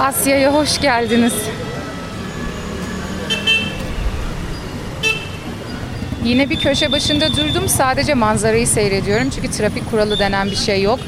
Asya'ya 0.00 0.54
hoş 0.54 0.80
geldiniz. 0.80 1.34
Yine 6.24 6.50
bir 6.50 6.60
köşe 6.60 6.92
başında 6.92 7.36
durdum. 7.36 7.68
Sadece 7.68 8.14
manzarayı 8.14 8.66
seyrediyorum. 8.66 9.30
Çünkü 9.30 9.50
trafik 9.50 9.90
kuralı 9.90 10.18
denen 10.18 10.46
bir 10.50 10.56
şey 10.56 10.82
yok. 10.82 10.98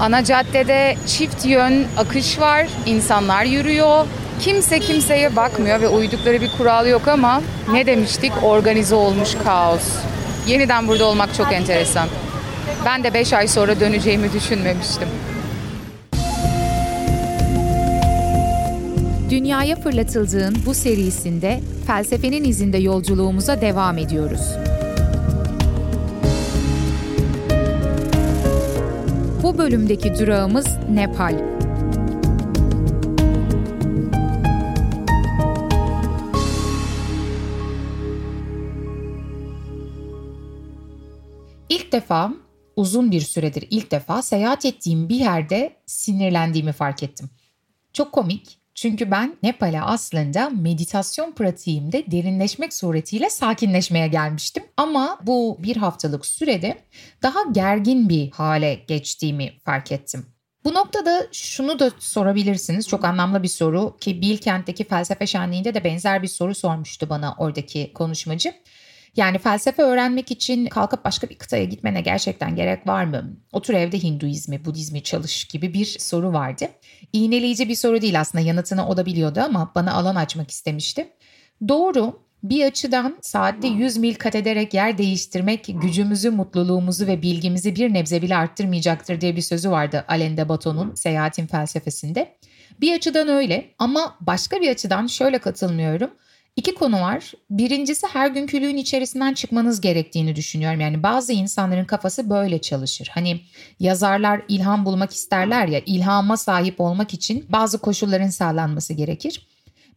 Ana 0.00 0.24
caddede 0.24 0.96
çift 1.06 1.46
yön 1.46 1.86
akış 1.96 2.40
var. 2.40 2.66
İnsanlar 2.86 3.44
yürüyor. 3.44 4.06
Kimse 4.40 4.80
kimseye 4.80 5.36
bakmıyor 5.36 5.80
ve 5.80 5.88
uydukları 5.88 6.40
bir 6.40 6.52
kural 6.58 6.86
yok 6.86 7.08
ama 7.08 7.42
ne 7.72 7.86
demiştik? 7.86 8.32
Organize 8.42 8.94
olmuş 8.94 9.30
kaos. 9.44 9.88
Yeniden 10.46 10.88
burada 10.88 11.04
olmak 11.04 11.34
çok 11.34 11.52
enteresan. 11.52 12.08
Ben 12.84 13.04
de 13.04 13.14
5 13.14 13.32
ay 13.32 13.48
sonra 13.48 13.80
döneceğimi 13.80 14.32
düşünmemiştim. 14.32 15.08
Dünyaya 19.32 19.76
fırlatıldığın 19.76 20.56
bu 20.66 20.74
serisinde 20.74 21.60
felsefenin 21.86 22.44
izinde 22.44 22.78
yolculuğumuza 22.78 23.60
devam 23.60 23.98
ediyoruz. 23.98 24.40
Bu 29.42 29.58
bölümdeki 29.58 30.18
durağımız 30.18 30.66
Nepal. 30.90 31.38
İlk 41.68 41.92
defa 41.92 42.32
uzun 42.76 43.10
bir 43.10 43.20
süredir 43.20 43.66
ilk 43.70 43.90
defa 43.90 44.22
seyahat 44.22 44.64
ettiğim 44.64 45.08
bir 45.08 45.16
yerde 45.16 45.76
sinirlendiğimi 45.86 46.72
fark 46.72 47.02
ettim. 47.02 47.30
Çok 47.92 48.12
komik 48.12 48.61
çünkü 48.74 49.10
ben 49.10 49.36
Nepal'e 49.42 49.80
aslında 49.80 50.50
meditasyon 50.50 51.32
pratiğimde 51.32 52.10
derinleşmek 52.10 52.74
suretiyle 52.74 53.30
sakinleşmeye 53.30 54.08
gelmiştim. 54.08 54.64
Ama 54.76 55.18
bu 55.22 55.58
bir 55.62 55.76
haftalık 55.76 56.26
sürede 56.26 56.78
daha 57.22 57.38
gergin 57.52 58.08
bir 58.08 58.30
hale 58.30 58.74
geçtiğimi 58.74 59.52
fark 59.64 59.92
ettim. 59.92 60.26
Bu 60.64 60.74
noktada 60.74 61.26
şunu 61.32 61.78
da 61.78 61.90
sorabilirsiniz. 61.98 62.88
Çok 62.88 63.04
anlamlı 63.04 63.42
bir 63.42 63.48
soru 63.48 63.96
ki 64.00 64.20
Bilkent'teki 64.20 64.84
felsefe 64.84 65.26
şenliğinde 65.26 65.74
de 65.74 65.84
benzer 65.84 66.22
bir 66.22 66.28
soru 66.28 66.54
sormuştu 66.54 67.08
bana 67.08 67.34
oradaki 67.38 67.92
konuşmacı. 67.92 68.54
Yani 69.16 69.38
felsefe 69.38 69.82
öğrenmek 69.82 70.30
için 70.30 70.66
kalkıp 70.66 71.04
başka 71.04 71.28
bir 71.28 71.38
kıtaya 71.38 71.64
gitmene 71.64 72.00
gerçekten 72.00 72.56
gerek 72.56 72.86
var 72.86 73.04
mı? 73.04 73.36
Otur 73.52 73.74
evde 73.74 74.02
Hinduizmi, 74.02 74.64
Budizmi 74.64 75.02
çalış 75.02 75.44
gibi 75.44 75.74
bir 75.74 75.84
soru 75.84 76.32
vardı. 76.32 76.64
İğneleyici 77.12 77.68
bir 77.68 77.74
soru 77.74 78.02
değil 78.02 78.20
aslında 78.20 78.44
yanıtını 78.44 78.88
o 78.88 78.96
da 78.96 79.06
biliyordu 79.06 79.40
ama 79.40 79.72
bana 79.74 79.92
alan 79.92 80.14
açmak 80.14 80.50
istemişti. 80.50 81.12
Doğru 81.68 82.22
bir 82.42 82.64
açıdan 82.64 83.18
saatte 83.20 83.68
100 83.68 83.96
mil 83.96 84.14
kat 84.14 84.34
ederek 84.34 84.74
yer 84.74 84.98
değiştirmek 84.98 85.66
gücümüzü, 85.82 86.30
mutluluğumuzu 86.30 87.06
ve 87.06 87.22
bilgimizi 87.22 87.76
bir 87.76 87.94
nebze 87.94 88.22
bile 88.22 88.36
arttırmayacaktır 88.36 89.20
diye 89.20 89.36
bir 89.36 89.42
sözü 89.42 89.70
vardı 89.70 90.04
Alain 90.08 90.36
de 90.36 90.48
Botton'un 90.48 90.94
Seyahatin 90.94 91.46
Felsefesinde. 91.46 92.36
Bir 92.80 92.94
açıdan 92.94 93.28
öyle 93.28 93.74
ama 93.78 94.16
başka 94.20 94.60
bir 94.60 94.70
açıdan 94.70 95.06
şöyle 95.06 95.38
katılmıyorum. 95.38 96.10
İki 96.56 96.74
konu 96.74 97.00
var. 97.00 97.32
Birincisi 97.50 98.06
her 98.06 98.30
günkülüğün 98.30 98.76
içerisinden 98.76 99.34
çıkmanız 99.34 99.80
gerektiğini 99.80 100.36
düşünüyorum. 100.36 100.80
Yani 100.80 101.02
bazı 101.02 101.32
insanların 101.32 101.84
kafası 101.84 102.30
böyle 102.30 102.60
çalışır. 102.60 103.10
Hani 103.14 103.40
yazarlar 103.80 104.42
ilham 104.48 104.84
bulmak 104.84 105.12
isterler 105.12 105.68
ya 105.68 105.80
ilhama 105.86 106.36
sahip 106.36 106.80
olmak 106.80 107.14
için 107.14 107.46
bazı 107.48 107.78
koşulların 107.78 108.28
sağlanması 108.28 108.92
gerekir. 108.92 109.48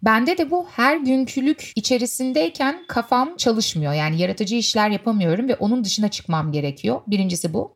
Bende 0.02 0.38
de 0.38 0.52
bu 0.52 0.68
her 0.72 0.98
günkülük 0.98 1.72
içerisindeyken 1.76 2.86
kafam 2.88 3.38
çalışmıyor. 3.38 3.94
Yani 3.94 4.22
yaratıcı 4.22 4.56
işler 4.56 4.90
yapamıyorum 4.90 5.48
ve 5.48 5.56
onun 5.56 5.84
dışına 5.84 6.08
çıkmam 6.08 6.52
gerekiyor. 6.52 7.02
Birincisi 7.08 7.54
bu. 7.54 7.76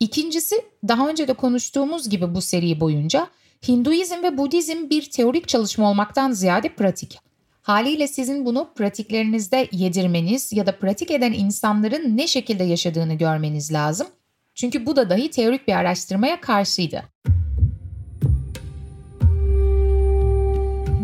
İkincisi 0.00 0.64
daha 0.88 1.08
önce 1.08 1.28
de 1.28 1.32
konuştuğumuz 1.32 2.08
gibi 2.08 2.34
bu 2.34 2.42
seri 2.42 2.80
boyunca 2.80 3.26
Hinduizm 3.68 4.22
ve 4.22 4.38
Budizm 4.38 4.90
bir 4.90 5.10
teorik 5.10 5.48
çalışma 5.48 5.90
olmaktan 5.90 6.32
ziyade 6.32 6.68
pratik. 6.68 7.18
Haliyle 7.62 8.08
sizin 8.08 8.46
bunu 8.46 8.68
pratiklerinizde 8.74 9.68
yedirmeniz 9.72 10.52
ya 10.52 10.66
da 10.66 10.78
pratik 10.78 11.10
eden 11.10 11.32
insanların 11.32 12.16
ne 12.16 12.26
şekilde 12.26 12.64
yaşadığını 12.64 13.14
görmeniz 13.14 13.72
lazım. 13.72 14.06
Çünkü 14.54 14.86
bu 14.86 14.96
da 14.96 15.10
dahi 15.10 15.30
teorik 15.30 15.68
bir 15.68 15.72
araştırmaya 15.72 16.40
karşıydı. 16.40 17.02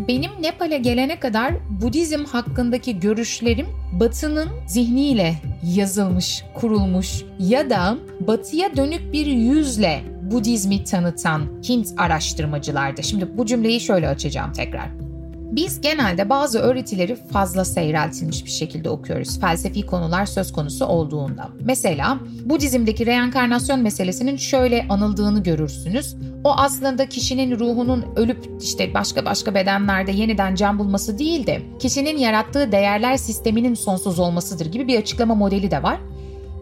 Benim 0.07 0.31
Nepal'e 0.41 0.77
gelene 0.77 1.19
kadar 1.19 1.53
Budizm 1.81 2.25
hakkındaki 2.25 2.99
görüşlerim 2.99 3.67
Batı'nın 3.99 4.49
zihniyle 4.67 5.35
yazılmış, 5.75 6.43
kurulmuş 6.55 7.23
ya 7.39 7.69
da 7.69 7.97
Batı'ya 8.19 8.75
dönük 8.75 9.13
bir 9.13 9.25
yüzle 9.25 10.03
Budizmi 10.31 10.83
tanıtan 10.83 11.41
Hint 11.69 11.87
araştırmacılardı. 11.97 13.03
Şimdi 13.03 13.37
bu 13.37 13.45
cümleyi 13.45 13.79
şöyle 13.79 14.07
açacağım 14.07 14.53
tekrar. 14.53 15.08
Biz 15.51 15.81
genelde 15.81 16.29
bazı 16.29 16.59
öğretileri 16.59 17.15
fazla 17.15 17.65
seyreltilmiş 17.65 18.45
bir 18.45 18.49
şekilde 18.49 18.89
okuyoruz. 18.89 19.39
Felsefi 19.39 19.85
konular 19.85 20.25
söz 20.25 20.51
konusu 20.51 20.85
olduğunda. 20.85 21.49
Mesela 21.61 22.19
Budizm'deki 22.45 23.05
reenkarnasyon 23.05 23.79
meselesinin 23.79 24.37
şöyle 24.37 24.85
anıldığını 24.89 25.43
görürsünüz. 25.43 26.15
O 26.43 26.51
aslında 26.51 27.09
kişinin 27.09 27.59
ruhunun 27.59 28.05
ölüp 28.15 28.49
işte 28.61 28.93
başka 28.93 29.25
başka 29.25 29.55
bedenlerde 29.55 30.11
yeniden 30.11 30.55
can 30.55 30.79
bulması 30.79 31.19
değil 31.19 31.47
de 31.47 31.61
kişinin 31.79 32.17
yarattığı 32.17 32.71
değerler 32.71 33.17
sisteminin 33.17 33.73
sonsuz 33.73 34.19
olmasıdır 34.19 34.65
gibi 34.65 34.87
bir 34.87 34.99
açıklama 34.99 35.35
modeli 35.35 35.71
de 35.71 35.83
var 35.83 35.99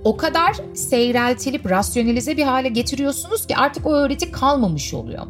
o 0.04 0.18
kadar 0.18 0.56
seyreltilip 0.74 1.70
rasyonelize 1.70 2.38
bir 2.38 2.44
hale 2.44 2.70
getiriyorsunuz 2.70 3.48
ki 3.48 3.58
artık 3.58 3.86
o 3.86 3.94
öğreti 3.94 4.32
kalmamış 4.32 4.94
oluyor. 4.94 5.24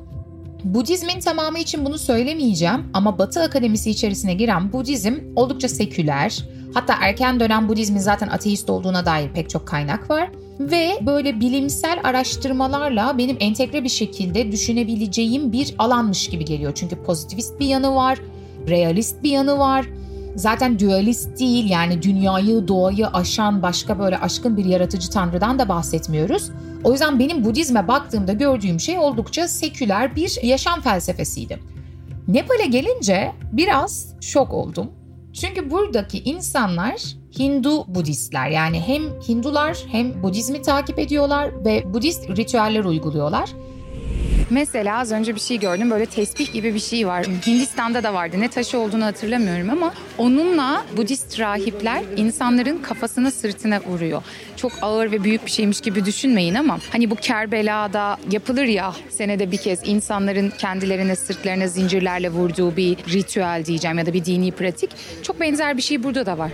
Budizmin 0.63 1.19
tamamı 1.19 1.59
için 1.59 1.86
bunu 1.86 1.98
söylemeyeceğim 1.98 2.86
ama 2.94 3.18
Batı 3.18 3.42
akademisi 3.42 3.89
içerisine 3.89 4.33
giren 4.33 4.74
Budizm 4.74 5.15
oldukça 5.36 5.69
seküler. 5.69 6.44
Hatta 6.74 6.95
erken 7.01 7.39
dönem 7.39 7.69
Budizmin 7.69 8.00
zaten 8.00 8.27
ateist 8.27 8.69
olduğuna 8.69 9.06
dair 9.06 9.30
pek 9.33 9.50
çok 9.50 9.68
kaynak 9.68 10.09
var. 10.09 10.30
Ve 10.59 10.89
böyle 11.06 11.39
bilimsel 11.39 12.00
araştırmalarla 12.04 13.18
benim 13.18 13.38
entegre 13.39 13.83
bir 13.83 13.89
şekilde 13.89 14.51
düşünebileceğim 14.51 15.51
bir 15.51 15.75
alanmış 15.77 16.30
gibi 16.30 16.45
geliyor. 16.45 16.71
Çünkü 16.75 16.95
pozitivist 16.95 17.59
bir 17.59 17.65
yanı 17.65 17.95
var, 17.95 18.18
realist 18.68 19.24
bir 19.24 19.30
yanı 19.30 19.59
var. 19.59 19.86
Zaten 20.36 20.80
dualist 20.80 21.39
değil 21.39 21.69
yani 21.69 22.01
dünyayı, 22.01 22.68
doğayı 22.68 23.07
aşan 23.07 23.62
başka 23.62 24.00
böyle 24.00 24.18
aşkın 24.18 24.57
bir 24.57 24.65
yaratıcı 24.65 25.09
tanrıdan 25.09 25.59
da 25.59 25.69
bahsetmiyoruz. 25.69 26.51
O 26.84 26.92
yüzden 26.92 27.20
benim 27.20 27.46
Budizme 27.46 27.88
baktığımda 27.88 28.34
gördüğüm 28.34 28.80
şey 28.80 28.98
oldukça 29.00 29.48
seküler 29.48 30.16
bir 30.16 30.40
yaşam 30.44 30.82
felsefesiydi. 30.82 31.60
Nepal'e 32.28 32.66
gelince 32.66 33.32
biraz 33.52 34.16
şok 34.22 34.54
oldum. 34.54 34.92
Çünkü 35.34 35.72
buradaki 35.72 36.20
insanlar 36.20 37.02
Hindu 37.40 37.96
Budistler 37.96 38.50
yani 38.50 38.80
hem 38.80 39.04
Hindular 39.04 39.78
hem 39.92 40.24
Budizmi 40.24 40.62
takip 40.62 41.00
ediyorlar 41.00 41.66
ve 41.66 41.94
Budist 41.94 42.30
ritüeller 42.30 42.84
uyguluyorlar. 42.84 43.50
Mesela 44.50 45.00
az 45.00 45.12
önce 45.12 45.36
bir 45.36 45.40
şey 45.40 45.60
gördüm 45.60 45.92
böyle 45.92 46.06
tesbih 46.06 46.54
gibi 46.54 46.74
bir 46.74 46.80
şey 46.80 47.08
var. 47.08 47.26
Hindistan'da 47.48 48.04
da 48.04 48.14
vardı 48.14 48.36
ne 48.40 48.48
taşı 48.48 48.80
olduğunu 48.80 49.06
hatırlamıyorum 49.06 49.70
ama 49.70 49.94
onunla 50.18 50.86
Budist 50.98 51.40
rahipler 51.40 52.04
insanların 52.18 52.78
kafasına 52.78 53.32
sırtına 53.32 53.82
vuruyor. 53.82 54.24
Çok 54.56 54.72
ağır 54.82 55.12
ve 55.12 55.24
büyük 55.24 55.46
bir 55.46 55.52
şeymiş 55.52 55.82
gibi 55.82 56.06
düşünmeyin 56.06 56.56
ama 56.56 56.80
hani 56.92 57.10
bu 57.10 57.16
Kerbela'da 57.16 58.18
yapılır 58.32 58.66
ya 58.66 58.94
senede 59.10 59.52
bir 59.52 59.58
kez 59.58 59.80
insanların 59.86 60.50
kendilerine 60.50 61.16
sırtlarına 61.16 61.68
zincirlerle 61.68 62.30
vurduğu 62.30 62.78
bir 62.78 62.98
ritüel 62.98 63.64
diyeceğim 63.66 63.98
ya 63.98 64.06
da 64.06 64.14
bir 64.14 64.26
dini 64.26 64.52
pratik. 64.52 64.90
Çok 65.24 65.40
benzer 65.40 65.78
bir 65.78 65.82
şey 65.82 66.04
burada 66.04 66.26
da 66.26 66.38
var. 66.38 66.52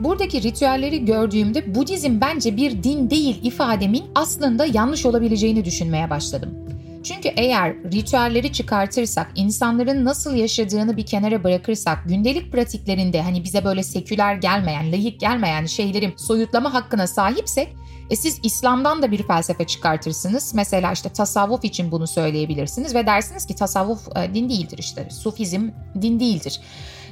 Buradaki 0.00 0.42
ritüelleri 0.42 1.04
gördüğümde 1.04 1.74
Budizm 1.74 2.20
bence 2.20 2.56
bir 2.56 2.82
din 2.82 3.10
değil 3.10 3.40
ifademin 3.42 4.04
aslında 4.14 4.66
yanlış 4.66 5.06
olabileceğini 5.06 5.64
düşünmeye 5.64 6.10
başladım. 6.10 6.65
Çünkü 7.06 7.28
eğer 7.28 7.74
ritüelleri 7.92 8.52
çıkartırsak, 8.52 9.32
insanların 9.34 10.04
nasıl 10.04 10.34
yaşadığını 10.34 10.96
bir 10.96 11.06
kenara 11.06 11.44
bırakırsak, 11.44 11.98
gündelik 12.06 12.52
pratiklerinde 12.52 13.22
hani 13.22 13.44
bize 13.44 13.64
böyle 13.64 13.82
seküler 13.82 14.34
gelmeyen, 14.34 14.92
layık 14.92 15.20
gelmeyen 15.20 15.66
şeylerin 15.66 16.14
soyutlama 16.16 16.74
hakkına 16.74 17.06
sahipsek, 17.06 17.76
e 18.10 18.16
siz 18.16 18.40
İslam'dan 18.42 19.02
da 19.02 19.10
bir 19.10 19.22
felsefe 19.22 19.64
çıkartırsınız. 19.64 20.54
Mesela 20.54 20.92
işte 20.92 21.08
tasavvuf 21.08 21.64
için 21.64 21.92
bunu 21.92 22.06
söyleyebilirsiniz 22.06 22.94
ve 22.94 23.06
dersiniz 23.06 23.46
ki 23.46 23.54
tasavvuf 23.54 24.16
e, 24.16 24.34
din 24.34 24.48
değildir 24.48 24.78
işte, 24.78 25.08
sufizm 25.10 25.70
din 26.02 26.20
değildir. 26.20 26.60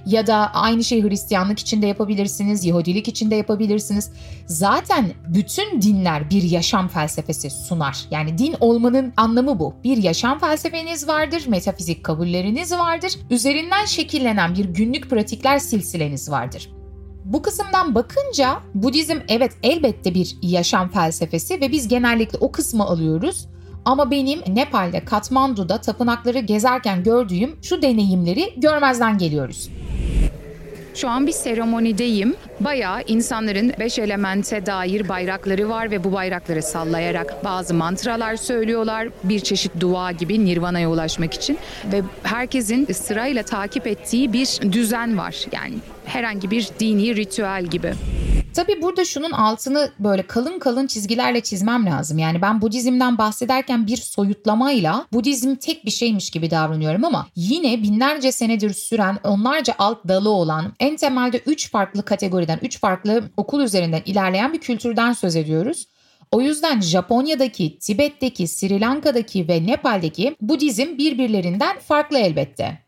Ya 0.07 0.27
da 0.27 0.55
aynı 0.55 0.85
şey 0.85 1.03
Hristiyanlık 1.03 1.59
için 1.59 1.83
de 1.83 1.87
yapabilirsiniz, 1.87 2.65
Yahudilik 2.65 3.09
için 3.09 3.31
de 3.31 3.35
yapabilirsiniz. 3.35 4.11
Zaten 4.47 5.13
bütün 5.29 5.83
dinler 5.83 6.31
bir 6.31 6.43
yaşam 6.43 6.89
felsefesi 6.89 7.51
sunar. 7.51 7.99
Yani 8.11 8.39
din 8.39 8.55
olmanın 8.61 9.13
anlamı 9.17 9.59
bu. 9.59 9.75
Bir 9.85 9.97
yaşam 9.97 10.39
felsefeniz 10.39 11.09
vardır, 11.09 11.45
metafizik 11.49 12.05
kabulleriniz 12.05 12.73
vardır. 12.73 13.13
Üzerinden 13.31 13.85
şekillenen 13.85 14.55
bir 14.55 14.65
günlük 14.65 15.11
pratikler 15.11 15.59
silsileniz 15.59 16.31
vardır. 16.31 16.71
Bu 17.25 17.43
kısımdan 17.43 17.95
bakınca 17.95 18.61
Budizm 18.75 19.19
evet 19.29 19.53
elbette 19.63 20.15
bir 20.15 20.37
yaşam 20.43 20.89
felsefesi 20.89 21.61
ve 21.61 21.73
biz 21.73 21.89
genellikle 21.89 22.39
o 22.39 22.53
kısmı 22.53 22.85
alıyoruz. 22.85 23.49
Ama 23.85 24.11
benim 24.11 24.41
Nepal'de 24.49 25.05
Katmandu'da 25.05 25.81
tapınakları 25.81 26.39
gezerken 26.39 27.03
gördüğüm 27.03 27.57
şu 27.63 27.83
deneyimleri 27.83 28.55
görmezden 28.57 29.19
geliyoruz. 29.19 29.71
Şu 30.95 31.09
an 31.09 31.27
bir 31.27 31.33
seremonideyim. 31.33 32.35
Bayağı 32.61 33.03
insanların 33.07 33.73
beş 33.79 33.99
elemente 33.99 34.67
dair 34.67 35.09
bayrakları 35.09 35.69
var 35.69 35.91
ve 35.91 36.05
bu 36.05 36.13
bayrakları 36.13 36.63
sallayarak 36.63 37.45
bazı 37.45 37.75
mantralar 37.75 38.37
söylüyorlar. 38.37 39.09
Bir 39.25 39.41
çeşit 39.41 39.73
dua 39.81 40.13
gibi 40.13 40.45
Nirvana'ya 40.45 40.91
ulaşmak 40.91 41.35
için. 41.35 41.59
Ve 41.93 42.03
herkesin 42.23 42.87
sırayla 42.93 43.43
takip 43.43 43.87
ettiği 43.87 44.33
bir 44.33 44.59
düzen 44.73 45.19
var. 45.19 45.45
Yani 45.53 45.75
herhangi 46.05 46.51
bir 46.51 46.69
dini 46.81 47.17
ritüel 47.17 47.65
gibi. 47.65 47.93
Tabii 48.55 48.83
burada 48.83 49.05
şunun 49.05 49.31
altını 49.31 49.91
böyle 49.99 50.27
kalın 50.27 50.59
kalın 50.59 50.87
çizgilerle 50.87 51.41
çizmem 51.41 51.87
lazım. 51.87 52.19
Yani 52.19 52.43
ben 52.43 52.61
Budizm'den 52.61 53.19
bahsederken 53.19 53.87
bir 53.87 53.97
soyutlamayla 53.97 55.07
Budizm 55.13 55.55
tek 55.55 55.87
bir 55.87 55.91
şeymiş 55.91 56.31
gibi 56.31 56.51
davranıyorum 56.51 57.05
ama 57.05 57.27
yine 57.37 57.83
binlerce 57.83 58.33
senedir 58.33 58.75
süren 58.75 59.19
onlarca 59.25 59.75
alt 59.79 60.09
dalı 60.09 60.31
olan 60.31 60.73
en 60.81 60.97
temelde 60.97 61.39
üç 61.39 61.71
farklı 61.71 62.05
kategoriden, 62.05 62.59
üç 62.63 62.81
farklı 62.81 63.23
okul 63.37 63.61
üzerinden 63.61 64.03
ilerleyen 64.07 64.53
bir 64.53 64.61
kültürden 64.61 65.13
söz 65.13 65.37
ediyoruz. 65.37 65.87
O 66.33 66.41
yüzden 66.41 66.81
Japonya'daki, 66.81 67.79
Tibet'teki, 67.79 68.49
Sri 68.49 68.81
Lanka'daki 68.81 69.49
ve 69.49 69.67
Nepal'deki 69.67 70.37
Budizm 70.41 70.99
birbirlerinden 70.99 71.79
farklı 71.79 72.19
elbette. 72.19 72.84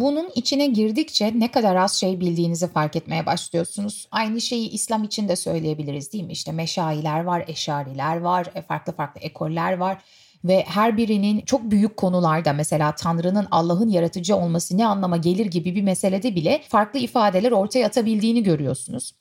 Bunun 0.00 0.30
içine 0.34 0.66
girdikçe 0.66 1.32
ne 1.38 1.50
kadar 1.50 1.76
az 1.76 1.94
şey 1.94 2.20
bildiğinizi 2.20 2.68
fark 2.68 2.96
etmeye 2.96 3.26
başlıyorsunuz. 3.26 4.08
Aynı 4.10 4.40
şeyi 4.40 4.70
İslam 4.70 5.04
için 5.04 5.28
de 5.28 5.36
söyleyebiliriz 5.36 6.12
değil 6.12 6.24
mi? 6.24 6.32
İşte 6.32 6.52
meşayiler 6.52 7.24
var, 7.24 7.44
eşariler 7.46 8.16
var, 8.16 8.46
e, 8.54 8.62
farklı 8.62 8.92
farklı 8.92 9.20
ekoller 9.20 9.76
var 9.76 9.98
ve 10.44 10.64
her 10.68 10.96
birinin 10.96 11.40
çok 11.40 11.70
büyük 11.70 11.96
konularda 11.96 12.52
mesela 12.52 12.94
Tanrı'nın 12.94 13.46
Allah'ın 13.50 13.88
yaratıcı 13.88 14.36
olması 14.36 14.78
ne 14.78 14.86
anlama 14.86 15.16
gelir 15.16 15.46
gibi 15.46 15.74
bir 15.74 15.82
meselede 15.82 16.34
bile 16.34 16.62
farklı 16.68 16.98
ifadeler 16.98 17.52
ortaya 17.52 17.86
atabildiğini 17.86 18.42
görüyorsunuz. 18.42 19.12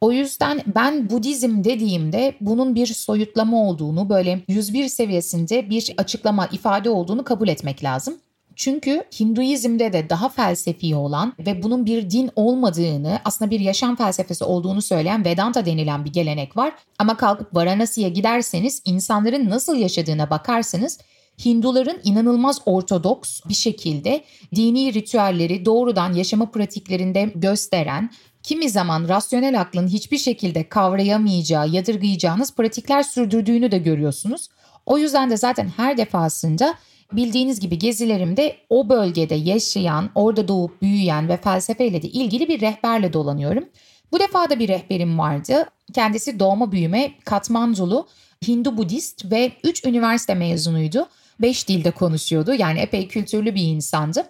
O 0.00 0.12
yüzden 0.12 0.60
ben 0.74 1.10
Budizm 1.10 1.64
dediğimde 1.64 2.34
bunun 2.40 2.74
bir 2.74 2.86
soyutlama 2.86 3.68
olduğunu 3.68 4.08
böyle 4.08 4.40
101 4.48 4.88
seviyesinde 4.88 5.70
bir 5.70 5.94
açıklama 5.96 6.46
ifade 6.46 6.90
olduğunu 6.90 7.24
kabul 7.24 7.48
etmek 7.48 7.84
lazım. 7.84 8.14
Çünkü 8.58 9.04
Hinduizm'de 9.20 9.92
de 9.92 10.10
daha 10.10 10.28
felsefi 10.28 10.94
olan 10.94 11.32
ve 11.38 11.62
bunun 11.62 11.86
bir 11.86 12.10
din 12.10 12.30
olmadığını, 12.36 13.20
aslında 13.24 13.50
bir 13.50 13.60
yaşam 13.60 13.96
felsefesi 13.96 14.44
olduğunu 14.44 14.82
söyleyen 14.82 15.24
Vedanta 15.24 15.66
denilen 15.66 16.04
bir 16.04 16.12
gelenek 16.12 16.56
var. 16.56 16.72
Ama 16.98 17.16
kalkıp 17.16 17.54
Varanasi'ye 17.54 18.08
giderseniz 18.08 18.82
insanların 18.84 19.50
nasıl 19.50 19.76
yaşadığına 19.76 20.30
bakarsanız 20.30 20.98
Hinduların 21.44 22.00
inanılmaz 22.04 22.60
ortodoks 22.66 23.40
bir 23.48 23.54
şekilde 23.54 24.24
dini 24.54 24.94
ritüelleri 24.94 25.64
doğrudan 25.64 26.12
yaşama 26.12 26.50
pratiklerinde 26.50 27.32
gösteren, 27.34 28.10
kimi 28.42 28.70
zaman 28.70 29.08
rasyonel 29.08 29.60
aklın 29.60 29.88
hiçbir 29.88 30.18
şekilde 30.18 30.68
kavrayamayacağı, 30.68 31.68
yadırgayacağınız 31.68 32.54
pratikler 32.54 33.02
sürdürdüğünü 33.02 33.70
de 33.70 33.78
görüyorsunuz. 33.78 34.48
O 34.86 34.98
yüzden 34.98 35.30
de 35.30 35.36
zaten 35.36 35.72
her 35.76 35.96
defasında 35.96 36.74
Bildiğiniz 37.12 37.60
gibi 37.60 37.78
gezilerimde 37.78 38.56
o 38.68 38.88
bölgede 38.88 39.34
yaşayan, 39.34 40.10
orada 40.14 40.48
doğup 40.48 40.82
büyüyen 40.82 41.28
ve 41.28 41.36
felsefeyle 41.36 42.02
de 42.02 42.08
ilgili 42.08 42.48
bir 42.48 42.60
rehberle 42.60 43.12
dolanıyorum. 43.12 43.64
Bu 44.12 44.20
defa 44.20 44.50
da 44.50 44.58
bir 44.58 44.68
rehberim 44.68 45.18
vardı. 45.18 45.64
Kendisi 45.92 46.40
doğma 46.40 46.72
büyüme 46.72 47.12
Katmandulu, 47.24 48.06
Hindu 48.48 48.76
Budist 48.76 49.32
ve 49.32 49.52
3 49.64 49.84
üniversite 49.84 50.34
mezunuydu. 50.34 51.08
5 51.40 51.68
dilde 51.68 51.90
konuşuyordu 51.90 52.54
yani 52.54 52.78
epey 52.78 53.08
kültürlü 53.08 53.54
bir 53.54 53.62
insandı. 53.62 54.24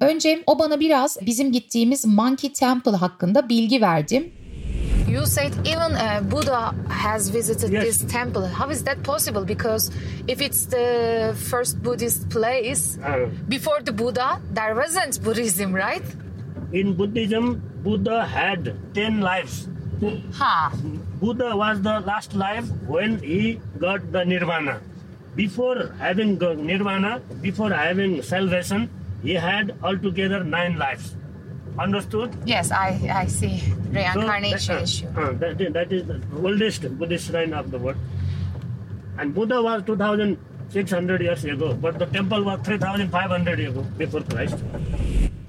Önce 0.00 0.42
o 0.46 0.58
bana 0.58 0.80
biraz 0.80 1.18
bizim 1.26 1.52
gittiğimiz 1.52 2.06
Monkey 2.06 2.52
Temple 2.52 2.96
hakkında 2.96 3.48
bilgi 3.48 3.80
verdi. 3.80 4.32
You 5.10 5.26
said 5.26 5.52
even 5.66 5.92
uh, 5.96 6.20
Buddha 6.32 6.60
has 6.88 7.28
visited 7.30 7.72
Yes. 7.72 7.84
this 7.84 7.98
temple. 8.12 8.46
How 8.58 8.68
is 8.70 8.84
that 8.88 9.02
possible? 9.02 9.44
Because 9.44 9.90
if 10.28 10.40
it's 10.40 10.66
the 10.66 11.34
first 11.50 11.82
Buddhist 11.86 12.28
place, 12.34 12.82
Uh, 13.02 13.26
before 13.54 13.80
the 13.88 13.92
Buddha, 14.02 14.28
there 14.58 14.74
wasn't 14.82 15.20
Buddhism, 15.28 15.72
right? 15.86 16.06
in 16.80 16.94
Buddhism, 16.94 17.46
Buddha 17.84 18.18
had 18.24 18.60
10 18.94 19.20
lives. 19.20 19.54
Huh. 20.40 20.70
Buddha 21.22 21.48
was 21.56 21.80
the 21.82 21.96
last 22.10 22.34
life 22.42 22.66
when 22.86 23.18
he 23.30 23.58
got 23.84 24.12
the 24.12 24.22
nirvana. 24.24 24.76
Before 25.34 25.78
having 25.98 26.38
nirvana, 26.68 27.20
before 27.42 27.70
having 27.72 28.22
salvation, 28.22 28.88
he 29.24 29.34
had 29.34 29.74
altogether 29.82 30.44
nine 30.44 30.78
lives. 30.78 31.16
Understood? 31.84 32.30
Yes, 32.46 32.70
I, 32.72 33.22
I 33.24 33.26
see. 33.26 33.58
So 33.58 33.74
Reincarnation 33.92 34.74
that, 34.74 34.80
uh, 34.80 34.82
issue. 34.82 35.06
uh, 35.06 35.32
that, 35.40 35.60
is- 35.60 35.72
that 35.72 35.92
is 35.92 36.02
the 36.06 36.20
oldest 36.44 36.82
Buddhist 36.98 37.26
shrine 37.30 37.52
of 37.52 37.70
the 37.70 37.78
world. 37.78 37.96
And 39.18 39.34
Buddha 39.34 39.62
was 39.62 39.82
2600 39.86 41.20
years 41.22 41.44
ago, 41.44 41.74
but 41.82 41.98
the 41.98 42.06
temple 42.06 42.44
was 42.44 42.58
3500 42.64 43.58
years 43.58 43.72
ago 43.72 43.84
before 43.98 44.22
Christ. 44.24 44.54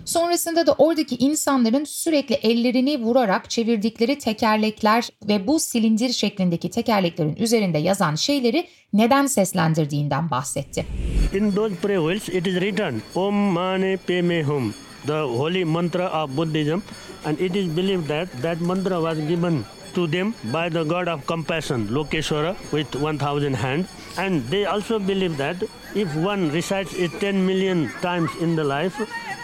Sonrasında 0.06 0.68
da 0.68 0.74
oradaki 0.78 1.16
insanların 1.16 1.84
sürekli 1.84 2.36
ellerini 2.36 3.00
vurarak 3.02 3.50
çevirdikleri 3.50 4.20
tekerlekler 4.20 5.10
ve 5.28 5.48
bu 5.48 5.60
silindir 5.60 6.10
şeklindeki 6.10 6.70
tekerleklerin 6.70 7.36
üzerinde 7.36 7.78
yazan 7.78 8.16
şeyleri 8.16 8.68
neden 8.94 9.26
seslendirdiğinden 9.26 10.32
bahsetti. 10.32 10.86
In 11.34 11.52
those 11.52 11.76
prayer 11.76 12.00
wheels, 12.00 12.30
it 12.30 12.48
is 12.48 12.54
written 12.54 13.02
Om 13.16 13.34
Mane 13.36 13.98
Padme 13.98 14.44
Hum, 14.44 14.74
the 15.06 15.28
holy 15.28 15.64
mantra 15.64 16.06
of 16.06 16.36
Buddhism, 16.36 16.84
and 17.26 17.40
it 17.40 17.56
is 17.56 17.68
believed 17.68 18.08
that 18.08 18.32
that 18.42 18.62
mantra 18.62 19.00
was 19.00 19.18
given 19.20 19.66
to 19.94 20.08
them 20.08 20.34
by 20.52 20.70
the 20.70 20.84
god 20.84 21.08
of 21.08 21.26
compassion, 21.28 21.88
Lokeshwara, 21.90 22.56
with 22.72 22.96
1000 22.96 23.54
hands. 23.54 23.88
And 24.18 24.44
they 24.48 24.66
also 24.66 25.00
believe 25.00 25.38
that 25.38 25.64
if 25.96 26.14
one 26.16 26.50
recites 26.52 26.94
it 26.94 27.12
10 27.20 27.46
million 27.46 27.90
times 28.02 28.30
in 28.40 28.56
the 28.56 28.64
life, 28.64 28.96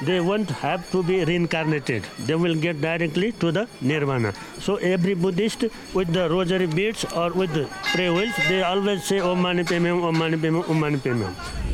they 0.04 0.20
won't 0.22 0.50
have 0.50 0.90
to 0.92 1.04
be 1.04 1.26
reincarnated. 1.26 2.04
They 2.20 2.36
will 2.36 2.56
get 2.56 2.80
directly 2.82 3.32
to 3.34 3.52
the 3.52 3.68
nirvana. 3.82 4.34
So 4.60 4.76
every 4.78 5.16
Buddhist 5.16 5.66
with 5.94 6.14
the 6.14 6.30
rosary 6.30 6.68
beads 6.68 7.04
or 7.16 7.32
with 7.32 7.54
the 7.54 7.66
prayer 7.94 8.14
wheels, 8.14 8.36
they 8.48 8.62
always 8.64 9.04
say 9.04 9.20
Om 9.20 9.42
Mani 9.42 9.64
Padme 9.64 9.88
Hum, 9.88 10.04
Om 10.04 10.18
Mani 10.18 10.38
Padme 10.38 10.62
Hum, 10.62 10.72
Om 10.72 10.80
Mani 10.80 10.98
Padme 10.98 11.24
Hum. 11.24 11.67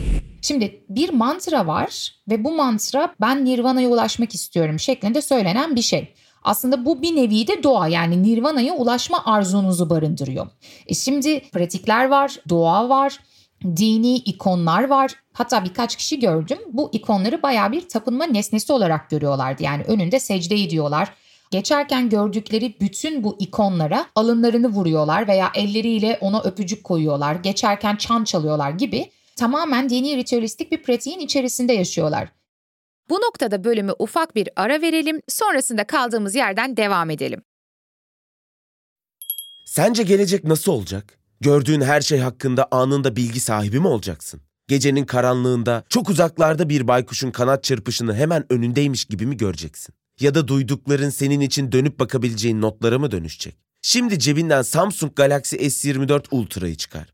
Şimdi 0.44 0.86
bir 0.90 1.10
mantra 1.10 1.68
var 1.68 2.16
ve 2.30 2.44
bu 2.44 2.52
mantra 2.52 3.16
ben 3.22 3.46
nirvana'ya 3.46 3.90
ulaşmak 3.90 4.36
istiyorum 4.36 4.80
şeklinde 4.80 5.22
söylenen 5.22 5.76
bir 5.76 5.82
şey. 5.82 6.14
Aslında 6.44 6.86
bu 6.86 7.02
bir 7.02 7.16
nevi 7.16 7.48
de 7.48 7.64
dua 7.64 7.88
yani 7.88 8.24
nirvana'ya 8.24 8.74
ulaşma 8.74 9.26
arzunuzu 9.26 9.90
barındırıyor. 9.90 10.48
E 10.88 10.94
şimdi 10.94 11.40
pratikler 11.40 12.06
var, 12.06 12.36
dua 12.48 12.90
var, 12.90 13.20
dini 13.66 14.16
ikonlar 14.16 14.88
var. 14.88 15.12
Hatta 15.34 15.66
birkaç 15.66 15.96
kişi 15.96 16.20
gördüm 16.20 16.58
bu 16.72 16.90
ikonları 16.94 17.44
baya 17.44 17.72
bir 17.72 17.90
tapınma 17.90 18.26
nesnesi 18.26 18.74
olarak 18.74 19.10
görüyorlardı. 19.10 19.64
Yani 19.64 19.84
önünde 19.84 20.20
secde 20.20 20.56
ediyorlar. 20.56 21.14
Geçerken 21.52 22.10
gördükleri 22.10 22.76
bütün 22.82 23.24
bu 23.24 23.38
ikonlara 23.40 24.06
alınlarını 24.16 24.68
vuruyorlar 24.68 25.28
veya 25.28 25.52
elleriyle 25.56 26.18
ona 26.22 26.42
öpücük 26.42 26.84
koyuyorlar. 26.84 27.36
Geçerken 27.36 27.96
çan 27.96 28.24
çalıyorlar 28.24 28.72
gibi 28.72 29.10
tamamen 29.36 29.90
dini 29.90 30.18
ritüelistik 30.18 30.72
bir 30.72 30.84
pratiğin 30.84 31.20
içerisinde 31.20 31.74
yaşıyorlar. 31.74 32.30
Bu 33.10 33.16
noktada 33.16 33.64
bölümü 33.64 33.94
ufak 34.00 34.36
bir 34.36 34.50
ara 34.56 34.82
verelim, 34.82 35.22
sonrasında 35.28 35.88
kaldığımız 35.88 36.36
yerden 36.36 36.78
devam 36.78 37.10
edelim. 37.10 37.42
Sence 39.66 40.04
gelecek 40.04 40.44
nasıl 40.44 40.72
olacak? 40.72 41.18
Gördüğün 41.42 41.82
her 41.82 42.02
şey 42.02 42.20
hakkında 42.20 42.68
anında 42.72 43.16
bilgi 43.16 43.40
sahibi 43.40 43.80
mi 43.80 43.88
olacaksın? 43.88 44.42
Gecenin 44.68 45.06
karanlığında 45.06 45.84
çok 45.90 46.10
uzaklarda 46.10 46.70
bir 46.70 46.88
baykuşun 46.88 47.32
kanat 47.32 47.64
çırpışını 47.64 48.16
hemen 48.16 48.54
önündeymiş 48.54 49.06
gibi 49.06 49.26
mi 49.26 49.38
göreceksin? 49.38 49.96
Ya 50.20 50.36
da 50.36 50.48
duydukların 50.48 51.10
senin 51.10 51.40
için 51.40 51.72
dönüp 51.72 52.00
bakabileceğin 52.00 52.62
notlara 52.62 53.00
mı 53.00 53.12
dönüşecek? 53.12 53.58
Şimdi 53.82 54.20
cebinden 54.20 54.62
Samsung 54.62 55.16
Galaxy 55.16 55.56
S24 55.56 56.26
Ultra'yı 56.32 56.76
çıkar. 56.76 57.14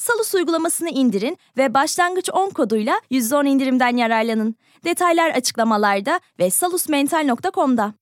Salus 0.00 0.34
uygulamasını 0.34 0.88
indirin 0.88 1.38
ve 1.56 1.74
başlangıç 1.74 2.30
10 2.32 2.50
koduyla 2.50 3.00
%10 3.10 3.48
indirimden 3.48 3.96
yararlanın. 3.96 4.54
Detaylar 4.84 5.30
açıklamalarda 5.30 6.20
ve 6.38 6.50
salusmental.com'da. 6.50 7.94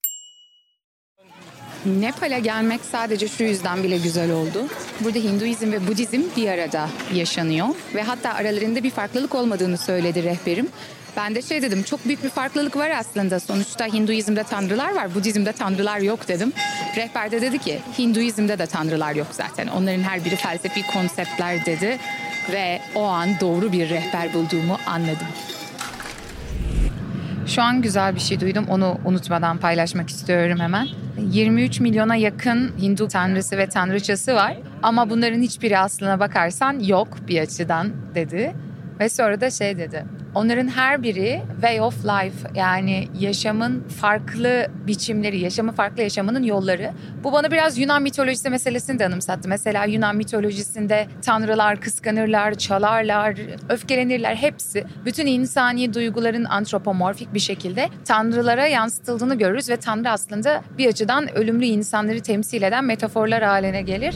Nepal'e 1.87 2.41
gelmek 2.41 2.81
sadece 2.81 3.29
şu 3.29 3.45
yüzden 3.45 3.83
bile 3.83 3.99
güzel 3.99 4.33
oldu. 4.33 4.65
Burada 5.01 5.19
Hinduizm 5.19 5.73
ve 5.73 5.87
Budizm 5.87 6.23
bir 6.37 6.49
arada 6.49 6.89
yaşanıyor 7.15 7.69
ve 7.95 8.03
hatta 8.03 8.35
aralarında 8.35 8.83
bir 8.83 8.91
farklılık 8.91 9.35
olmadığını 9.35 9.79
söyledi 9.79 10.23
rehberim. 10.23 10.69
Ben 11.19 11.35
de 11.35 11.43
şey 11.43 11.63
dedim 11.63 11.83
çok 11.83 12.07
büyük 12.07 12.25
bir 12.25 12.29
farklılık 12.29 12.77
var 12.77 12.91
aslında. 12.91 13.41
Sonuçta 13.41 13.87
Hinduizm'de 13.87 14.43
tanrılar 14.43 14.95
var, 14.95 15.15
Budizm'de 15.15 15.53
tanrılar 15.53 15.99
yok 15.99 16.29
dedim. 16.29 16.53
Rehber 16.97 17.31
de 17.31 17.43
dedi 17.43 17.59
ki 17.59 17.79
Hinduizm'de 17.99 18.59
de 18.59 18.67
tanrılar 18.67 19.15
yok 19.15 19.27
zaten. 19.31 19.67
Onların 19.67 20.03
her 20.03 20.25
biri 20.25 20.37
felsefi 20.37 20.87
konseptler 20.87 21.67
dedi 21.67 21.99
ve 22.53 22.81
o 22.95 23.05
an 23.05 23.29
doğru 23.41 23.73
bir 23.73 23.91
rehber 23.91 24.35
bulduğumu 24.35 24.79
anladım. 24.87 25.27
Şu 27.47 27.63
an 27.63 27.83
güzel 27.83 28.15
bir 28.15 28.21
şey 28.21 28.41
duydum. 28.41 28.67
Onu 28.69 28.99
unutmadan 29.05 29.59
paylaşmak 29.59 30.11
istiyorum 30.11 30.61
hemen. 30.61 30.89
23 31.31 31.81
milyona 31.81 32.17
yakın 32.17 32.73
Hindu 32.81 33.09
tanrısı 33.09 33.59
ve 33.59 33.69
tanrıçası 33.69 34.35
var. 34.35 34.57
Ama 34.83 35.11
bunların 35.11 35.43
hiçbiri 35.43 35.79
aslına 35.79 36.21
bakarsan 36.21 36.81
yok 36.81 37.09
bir 37.29 37.41
açıdan 37.41 37.93
dedi. 38.15 38.55
Ve 39.01 39.09
sonra 39.09 39.41
da 39.41 39.51
şey 39.51 39.79
dedi. 39.79 40.05
Onların 40.39 40.69
her 40.69 41.03
biri 41.03 41.43
way 41.53 41.81
of 41.81 42.05
life 42.05 42.49
yani 42.55 43.09
yaşamın 43.21 43.83
farklı 43.89 44.67
biçimleri, 44.87 45.39
yaşamı 45.39 45.73
farklı 45.73 46.03
yaşamının 46.03 46.43
yolları. 46.43 46.91
Bu 47.25 47.33
bana 47.33 47.51
biraz 47.51 47.79
Yunan 47.79 48.03
mitolojisi 48.03 48.51
meselesini 48.51 48.99
de 48.99 49.07
anımsattı. 49.07 49.49
Mesela 49.49 49.85
Yunan 49.85 50.17
mitolojisinde 50.17 51.07
tanrılar 51.23 51.81
kıskanırlar, 51.81 52.55
çalarlar, 52.55 53.37
öfkelenirler 53.69 54.35
hepsi. 54.35 54.85
Bütün 55.05 55.27
insani 55.27 55.95
duyguların 55.95 56.45
antropomorfik 56.45 57.35
bir 57.35 57.41
şekilde 57.41 57.89
tanrılara 58.05 58.67
yansıtıldığını 58.67 59.39
görürüz 59.39 59.69
ve 59.69 59.77
tanrı 59.77 60.11
aslında 60.11 60.63
bir 60.79 60.89
açıdan 60.89 61.37
ölümlü 61.37 61.65
insanları 61.65 62.21
temsil 62.21 62.63
eden 62.63 62.85
metaforlar 62.85 63.43
haline 63.43 63.83
gelir. 63.83 64.15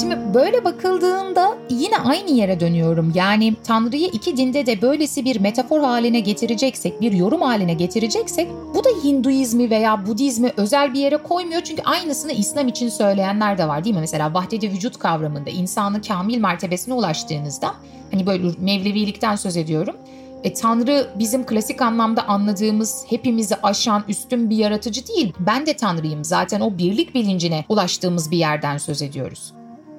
Şimdi 0.00 0.18
böyle 0.34 0.64
bakıldığında 0.64 1.56
yine 1.70 1.98
aynı 1.98 2.30
yere 2.30 2.60
dönüyorum. 2.60 3.12
Yani 3.14 3.54
Tanrı'yı 3.64 4.08
iki 4.08 4.36
dinde 4.36 4.66
de 4.66 4.82
böylesi 4.82 5.24
bir 5.24 5.40
metafor 5.40 5.80
haline 5.80 6.20
getireceksek, 6.20 7.00
bir 7.00 7.12
yorum 7.12 7.42
haline 7.42 7.74
getireceksek 7.74 8.48
bu 8.74 8.84
da 8.84 8.88
Hinduizmi 9.04 9.70
veya 9.70 10.06
Budizmi 10.06 10.52
özel 10.56 10.94
bir 10.94 11.00
yere 11.00 11.16
koymuyor. 11.16 11.60
Çünkü 11.60 11.82
aynısını 11.82 12.32
İslam 12.32 12.68
için 12.68 12.88
söyleyenler 12.88 13.58
de 13.58 13.68
var 13.68 13.84
değil 13.84 13.94
mi? 13.94 14.00
Mesela 14.00 14.34
vahdedi 14.34 14.70
vücut 14.70 14.98
kavramında 14.98 15.50
insanın 15.50 16.00
kamil 16.00 16.38
mertebesine 16.38 16.94
ulaştığınızda 16.94 17.74
hani 18.10 18.26
böyle 18.26 18.42
Mevlevilikten 18.58 19.36
söz 19.36 19.56
ediyorum. 19.56 19.96
E, 20.44 20.54
Tanrı 20.54 21.06
bizim 21.18 21.46
klasik 21.46 21.82
anlamda 21.82 22.28
anladığımız 22.28 23.04
hepimizi 23.08 23.56
aşan 23.62 24.04
üstün 24.08 24.50
bir 24.50 24.56
yaratıcı 24.56 25.06
değil. 25.06 25.32
Ben 25.38 25.66
de 25.66 25.76
Tanrıyım 25.76 26.24
zaten 26.24 26.60
o 26.60 26.78
birlik 26.78 27.14
bilincine 27.14 27.64
ulaştığımız 27.68 28.30
bir 28.30 28.38
yerden 28.38 28.78
söz 28.78 29.02
ediyoruz. 29.02 29.52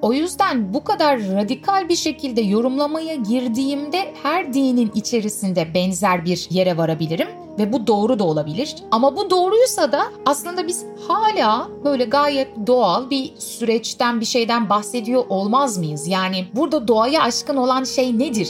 O 0.04 0.12
yüzden 0.12 0.74
bu 0.74 0.84
kadar 0.84 1.20
radikal 1.20 1.88
bir 1.88 1.96
şekilde 1.96 2.40
yorumlamaya 2.40 3.14
girdiğimde 3.14 4.14
her 4.22 4.54
dinin 4.54 4.92
içerisinde 4.94 5.74
benzer 5.74 6.24
bir 6.24 6.46
yere 6.50 6.76
varabilirim 6.76 7.28
ve 7.58 7.72
bu 7.72 7.86
doğru 7.86 8.18
da 8.18 8.24
olabilir. 8.24 8.74
Ama 8.90 9.16
bu 9.16 9.30
doğruysa 9.30 9.92
da 9.92 10.02
aslında 10.26 10.66
biz 10.66 10.84
hala 11.08 11.68
böyle 11.84 12.04
gayet 12.04 12.48
doğal 12.66 13.10
bir 13.10 13.32
süreçten 13.38 14.20
bir 14.20 14.24
şeyden 14.24 14.70
bahsediyor 14.70 15.24
olmaz 15.28 15.78
mıyız? 15.78 16.08
Yani 16.08 16.44
burada 16.54 16.88
doğaya 16.88 17.22
aşkın 17.22 17.56
olan 17.56 17.84
şey 17.84 18.18
nedir? 18.18 18.48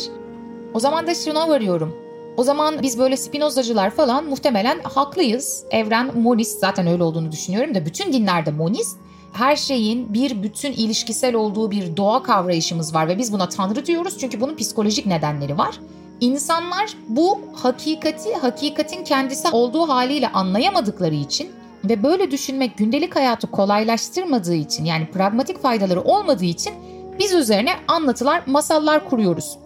O 0.74 0.80
zaman 0.80 1.06
da 1.06 1.14
şuna 1.14 1.48
varıyorum. 1.48 1.94
O 2.36 2.42
zaman 2.42 2.82
biz 2.82 2.98
böyle 2.98 3.16
Spinozacılar 3.16 3.90
falan 3.90 4.24
muhtemelen 4.24 4.80
haklıyız. 4.82 5.64
Evren 5.70 6.18
monist 6.18 6.60
zaten 6.60 6.86
öyle 6.86 7.02
olduğunu 7.02 7.32
düşünüyorum 7.32 7.74
da 7.74 7.86
bütün 7.86 8.12
dinlerde 8.12 8.50
monist 8.50 9.03
her 9.34 9.56
şeyin 9.56 10.14
bir 10.14 10.42
bütün 10.42 10.72
ilişkisel 10.72 11.34
olduğu 11.34 11.70
bir 11.70 11.96
doğa 11.96 12.22
kavrayışımız 12.22 12.94
var 12.94 13.08
ve 13.08 13.18
biz 13.18 13.32
buna 13.32 13.48
tanrı 13.48 13.86
diyoruz 13.86 14.18
çünkü 14.18 14.40
bunun 14.40 14.56
psikolojik 14.56 15.06
nedenleri 15.06 15.58
var. 15.58 15.80
İnsanlar 16.20 16.96
bu 17.08 17.40
hakikati 17.54 18.34
hakikatin 18.34 19.04
kendisi 19.04 19.48
olduğu 19.48 19.88
haliyle 19.88 20.28
anlayamadıkları 20.28 21.14
için 21.14 21.48
ve 21.84 22.02
böyle 22.02 22.30
düşünmek 22.30 22.78
gündelik 22.78 23.16
hayatı 23.16 23.46
kolaylaştırmadığı 23.46 24.54
için 24.54 24.84
yani 24.84 25.06
pragmatik 25.10 25.62
faydaları 25.62 26.02
olmadığı 26.02 26.44
için 26.44 26.74
biz 27.18 27.34
üzerine 27.34 27.70
anlatılar, 27.88 28.42
masallar 28.46 29.08
kuruyoruz. 29.08 29.58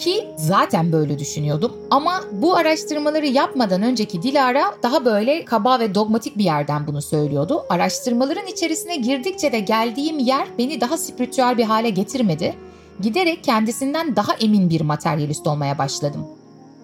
Ki 0.00 0.28
zaten 0.36 0.92
böyle 0.92 1.18
düşünüyordum 1.18 1.72
ama 1.90 2.24
bu 2.32 2.56
araştırmaları 2.56 3.26
yapmadan 3.26 3.82
önceki 3.82 4.22
Dilara 4.22 4.74
daha 4.82 5.04
böyle 5.04 5.44
kaba 5.44 5.80
ve 5.80 5.94
dogmatik 5.94 6.38
bir 6.38 6.44
yerden 6.44 6.86
bunu 6.86 7.02
söylüyordu. 7.02 7.64
Araştırmaların 7.68 8.46
içerisine 8.46 8.96
girdikçe 8.96 9.52
de 9.52 9.60
geldiğim 9.60 10.18
yer 10.18 10.48
beni 10.58 10.80
daha 10.80 10.98
spiritüel 10.98 11.58
bir 11.58 11.64
hale 11.64 11.90
getirmedi. 11.90 12.54
Giderek 13.00 13.44
kendisinden 13.44 14.16
daha 14.16 14.34
emin 14.34 14.70
bir 14.70 14.80
materyalist 14.80 15.46
olmaya 15.46 15.78
başladım. 15.78 16.26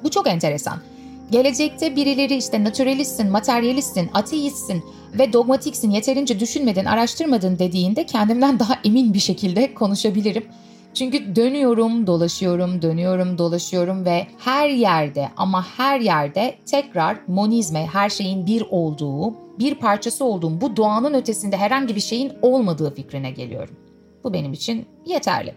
Bu 0.05 0.11
çok 0.11 0.27
enteresan. 0.27 0.79
Gelecekte 1.31 1.97
birileri 1.97 2.35
işte 2.35 2.65
naturalistsin, 2.65 3.31
materyalistsin, 3.31 4.11
ateistsin 4.15 4.85
ve 5.19 5.33
dogmatiksin, 5.33 5.91
yeterince 5.91 6.41
düşünmedin, 6.41 6.85
araştırmadın 6.85 7.59
dediğinde 7.59 8.07
kendimden 8.07 8.59
daha 8.59 8.79
emin 8.85 9.15
bir 9.15 9.19
şekilde 9.19 9.75
konuşabilirim. 9.75 10.45
Çünkü 10.95 11.37
dönüyorum, 11.37 12.07
dolaşıyorum, 12.07 12.83
dönüyorum, 12.83 13.39
dolaşıyorum 13.39 14.05
ve 14.05 14.27
her 14.39 14.69
yerde 14.69 15.29
ama 15.37 15.67
her 15.77 16.01
yerde 16.01 16.59
tekrar 16.67 17.19
monizme, 17.27 17.87
her 17.87 18.11
şeyin 18.11 18.47
bir 18.47 18.65
olduğu, 18.71 19.35
bir 19.59 19.75
parçası 19.75 20.25
olduğum 20.25 20.61
bu 20.61 20.77
doğanın 20.77 21.15
ötesinde 21.15 21.57
herhangi 21.57 21.97
bir 21.97 22.01
şeyin 22.01 22.33
olmadığı 22.43 22.95
fikrine 22.95 23.31
geliyorum. 23.31 23.77
Bu 24.25 24.33
benim 24.33 24.53
için 24.53 24.87
yeterli. 25.07 25.55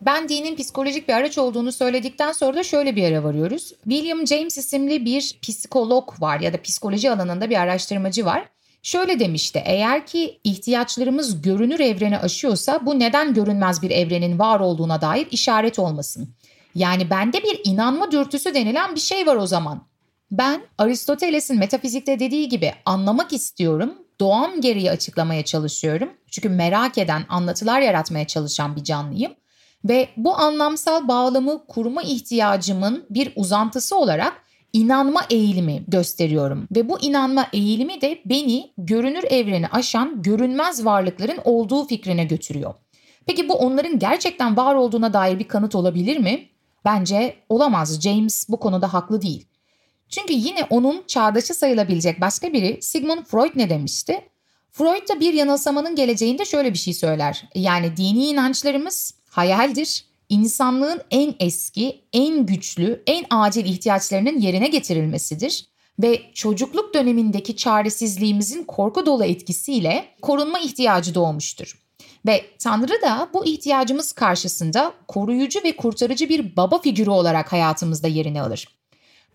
Ben 0.00 0.28
dinin 0.28 0.56
psikolojik 0.56 1.08
bir 1.08 1.12
araç 1.12 1.38
olduğunu 1.38 1.72
söyledikten 1.72 2.32
sonra 2.32 2.56
da 2.56 2.62
şöyle 2.62 2.96
bir 2.96 3.02
yere 3.02 3.24
varıyoruz. 3.24 3.72
William 3.84 4.26
James 4.26 4.58
isimli 4.58 5.04
bir 5.04 5.38
psikolog 5.42 6.20
var 6.20 6.40
ya 6.40 6.52
da 6.52 6.62
psikoloji 6.62 7.10
alanında 7.10 7.50
bir 7.50 7.60
araştırmacı 7.60 8.24
var. 8.24 8.48
Şöyle 8.86 9.20
demişti, 9.20 9.62
eğer 9.64 10.06
ki 10.06 10.40
ihtiyaçlarımız 10.44 11.42
görünür 11.42 11.80
evreni 11.80 12.18
aşıyorsa 12.18 12.86
bu 12.86 12.98
neden 12.98 13.34
görünmez 13.34 13.82
bir 13.82 13.90
evrenin 13.90 14.38
var 14.38 14.60
olduğuna 14.60 15.00
dair 15.00 15.28
işaret 15.30 15.78
olmasın. 15.78 16.34
Yani 16.74 17.10
bende 17.10 17.42
bir 17.42 17.60
inanma 17.64 18.12
dürtüsü 18.12 18.54
denilen 18.54 18.94
bir 18.94 19.00
şey 19.00 19.26
var 19.26 19.36
o 19.36 19.46
zaman. 19.46 19.86
Ben 20.30 20.60
Aristoteles'in 20.78 21.58
metafizikte 21.58 22.20
dediği 22.20 22.48
gibi 22.48 22.72
anlamak 22.84 23.32
istiyorum, 23.32 23.94
doğam 24.20 24.60
gereği 24.60 24.90
açıklamaya 24.90 25.44
çalışıyorum. 25.44 26.10
Çünkü 26.30 26.48
merak 26.48 26.98
eden, 26.98 27.24
anlatılar 27.28 27.80
yaratmaya 27.80 28.26
çalışan 28.26 28.76
bir 28.76 28.84
canlıyım. 28.84 29.32
Ve 29.84 30.08
bu 30.16 30.36
anlamsal 30.36 31.08
bağlamı 31.08 31.66
kurma 31.66 32.02
ihtiyacımın 32.02 33.06
bir 33.10 33.32
uzantısı 33.36 33.96
olarak 33.96 34.45
inanma 34.76 35.20
eğilimi 35.30 35.84
gösteriyorum. 35.88 36.68
Ve 36.76 36.88
bu 36.88 37.00
inanma 37.00 37.46
eğilimi 37.52 38.00
de 38.00 38.20
beni 38.24 38.70
görünür 38.78 39.24
evreni 39.30 39.68
aşan 39.68 40.22
görünmez 40.22 40.84
varlıkların 40.84 41.38
olduğu 41.44 41.86
fikrine 41.86 42.24
götürüyor. 42.24 42.74
Peki 43.26 43.48
bu 43.48 43.54
onların 43.54 43.98
gerçekten 43.98 44.56
var 44.56 44.74
olduğuna 44.74 45.12
dair 45.12 45.38
bir 45.38 45.48
kanıt 45.48 45.74
olabilir 45.74 46.18
mi? 46.18 46.48
Bence 46.84 47.36
olamaz. 47.48 48.00
James 48.00 48.48
bu 48.48 48.60
konuda 48.60 48.92
haklı 48.92 49.22
değil. 49.22 49.46
Çünkü 50.08 50.32
yine 50.32 50.66
onun 50.70 51.04
çağdaşı 51.06 51.54
sayılabilecek 51.54 52.20
başka 52.20 52.52
biri 52.52 52.78
Sigmund 52.82 53.24
Freud 53.24 53.50
ne 53.54 53.70
demişti? 53.70 54.20
Freud 54.70 55.08
da 55.08 55.20
bir 55.20 55.34
yanılsamanın 55.34 55.96
geleceğinde 55.96 56.44
şöyle 56.44 56.72
bir 56.72 56.78
şey 56.78 56.94
söyler. 56.94 57.44
Yani 57.54 57.96
dini 57.96 58.26
inançlarımız 58.26 59.14
hayaldir. 59.30 60.04
İnsanlığın 60.28 61.00
en 61.10 61.34
eski, 61.40 62.00
en 62.12 62.46
güçlü, 62.46 63.02
en 63.06 63.24
acil 63.30 63.64
ihtiyaçlarının 63.64 64.38
yerine 64.38 64.68
getirilmesidir 64.68 65.66
ve 66.02 66.22
çocukluk 66.34 66.94
dönemindeki 66.94 67.56
çaresizliğimizin 67.56 68.64
korku 68.64 69.06
dolu 69.06 69.24
etkisiyle 69.24 70.08
korunma 70.22 70.58
ihtiyacı 70.58 71.14
doğmuştur. 71.14 71.82
Ve 72.26 72.44
Tanrı 72.58 73.02
da 73.02 73.28
bu 73.34 73.44
ihtiyacımız 73.44 74.12
karşısında 74.12 74.92
koruyucu 75.08 75.60
ve 75.64 75.76
kurtarıcı 75.76 76.28
bir 76.28 76.56
baba 76.56 76.78
figürü 76.78 77.10
olarak 77.10 77.52
hayatımızda 77.52 78.08
yerini 78.08 78.42
alır. 78.42 78.68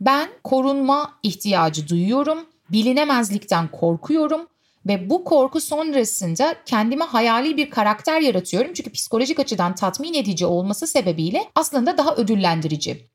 Ben 0.01 0.29
korunma 0.43 1.13
ihtiyacı 1.23 1.87
duyuyorum, 1.87 2.45
bilinemezlikten 2.69 3.71
korkuyorum 3.71 4.47
ve 4.85 5.09
bu 5.09 5.23
korku 5.23 5.61
sonrasında 5.61 6.55
kendime 6.65 7.05
hayali 7.05 7.57
bir 7.57 7.69
karakter 7.69 8.21
yaratıyorum. 8.21 8.73
Çünkü 8.73 8.91
psikolojik 8.91 9.39
açıdan 9.39 9.75
tatmin 9.75 10.13
edici 10.13 10.45
olması 10.45 10.87
sebebiyle 10.87 11.43
aslında 11.55 11.97
daha 11.97 12.15
ödüllendirici. 12.15 13.09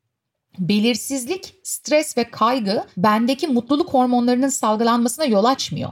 Belirsizlik, 0.59 1.55
stres 1.63 2.19
ve 2.19 2.31
kaygı 2.31 2.85
bendeki 2.97 3.47
mutluluk 3.47 3.95
hormonlarının 3.95 4.49
salgılanmasına 4.49 5.25
yol 5.25 5.45
açmıyor. 5.45 5.91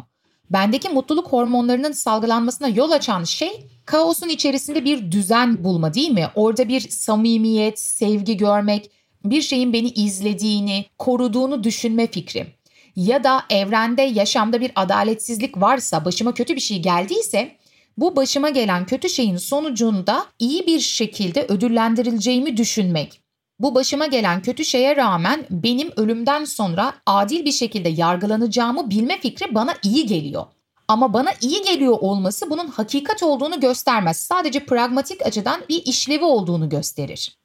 Bendeki 0.51 0.89
mutluluk 0.89 1.27
hormonlarının 1.27 1.93
salgılanmasına 1.93 2.69
yol 2.69 2.91
açan 2.91 3.25
şey 3.25 3.67
kaosun 3.85 4.29
içerisinde 4.29 4.85
bir 4.85 5.13
düzen 5.13 5.65
bulma 5.65 5.95
değil 5.95 6.11
mi? 6.11 6.27
Orada 6.35 6.69
bir 6.69 6.81
samimiyet, 6.81 7.79
sevgi 7.79 8.37
görmek, 8.37 8.91
bir 9.25 9.43
şeyin 9.43 9.73
beni 9.73 9.89
izlediğini, 9.89 10.85
koruduğunu 10.99 11.65
düşünme 11.65 12.07
fikri. 12.07 12.47
Ya 12.97 13.25
da 13.25 13.43
evrende, 13.51 14.03
yaşamda 14.03 14.61
bir 14.61 14.73
adaletsizlik 14.77 15.61
varsa, 15.61 16.05
başıma 16.05 16.35
kötü 16.35 16.57
bir 16.57 16.61
şey 16.61 16.83
geldiyse 16.83 17.57
bu 17.97 18.17
başıma 18.17 18.49
gelen 18.51 18.87
kötü 18.87 19.09
şeyin 19.09 19.37
sonucunda 19.37 20.27
iyi 20.39 20.67
bir 20.67 20.81
şekilde 20.81 21.47
ödüllendirileceğimi 21.49 22.57
düşünmek. 22.57 23.21
Bu 23.59 23.75
başıma 23.75 24.07
gelen 24.07 24.43
kötü 24.43 24.65
şeye 24.65 24.97
rağmen 24.97 25.47
benim 25.51 25.91
ölümden 25.97 26.45
sonra 26.45 26.95
adil 27.07 27.45
bir 27.45 27.53
şekilde 27.53 27.89
yargılanacağımı 27.89 28.91
bilme 28.91 29.21
fikri 29.21 29.55
bana 29.55 29.75
iyi 29.83 30.07
geliyor. 30.07 30.47
Ama 30.89 31.13
bana 31.13 31.31
iyi 31.41 31.63
geliyor 31.63 31.99
olması 32.01 32.51
bunun 32.51 32.69
hakikat 32.69 33.23
olduğunu 33.23 33.61
göstermez. 33.61 34.17
Sadece 34.17 34.67
pragmatik 34.67 35.27
açıdan 35.27 35.61
bir 35.69 35.83
işlevi 35.85 36.25
olduğunu 36.25 36.69
gösterir. 36.69 37.37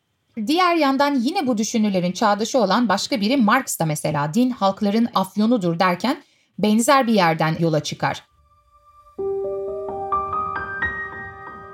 Diğer 0.47 0.75
yandan 0.75 1.15
yine 1.15 1.47
bu 1.47 1.57
düşünürlerin 1.57 2.11
çağdaşı 2.11 2.59
olan 2.59 2.89
başka 2.89 3.21
biri 3.21 3.37
Marx 3.37 3.79
da 3.79 3.85
mesela 3.85 4.33
din 4.33 4.49
halkların 4.49 5.07
afyonudur 5.15 5.79
derken 5.79 6.23
benzer 6.59 7.07
bir 7.07 7.13
yerden 7.13 7.55
yola 7.59 7.79
çıkar. 7.79 8.23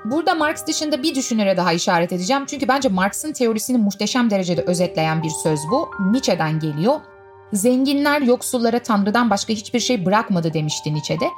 Burada 0.04 0.34
Marx 0.34 0.66
dışında 0.66 1.02
bir 1.02 1.14
düşünüre 1.14 1.56
daha 1.56 1.72
işaret 1.72 2.12
edeceğim. 2.12 2.46
Çünkü 2.46 2.68
bence 2.68 2.88
Marx'ın 2.88 3.32
teorisini 3.32 3.78
muhteşem 3.78 4.30
derecede 4.30 4.62
özetleyen 4.62 5.22
bir 5.22 5.30
söz 5.30 5.60
bu. 5.70 5.90
Nietzsche'den 6.00 6.60
geliyor. 6.60 7.00
Zenginler 7.52 8.20
yoksullara 8.20 8.78
Tanrı'dan 8.78 9.30
başka 9.30 9.52
hiçbir 9.52 9.80
şey 9.80 10.06
bırakmadı 10.06 10.52
demişti 10.52 10.94
Nietzsche'de. 10.94 11.28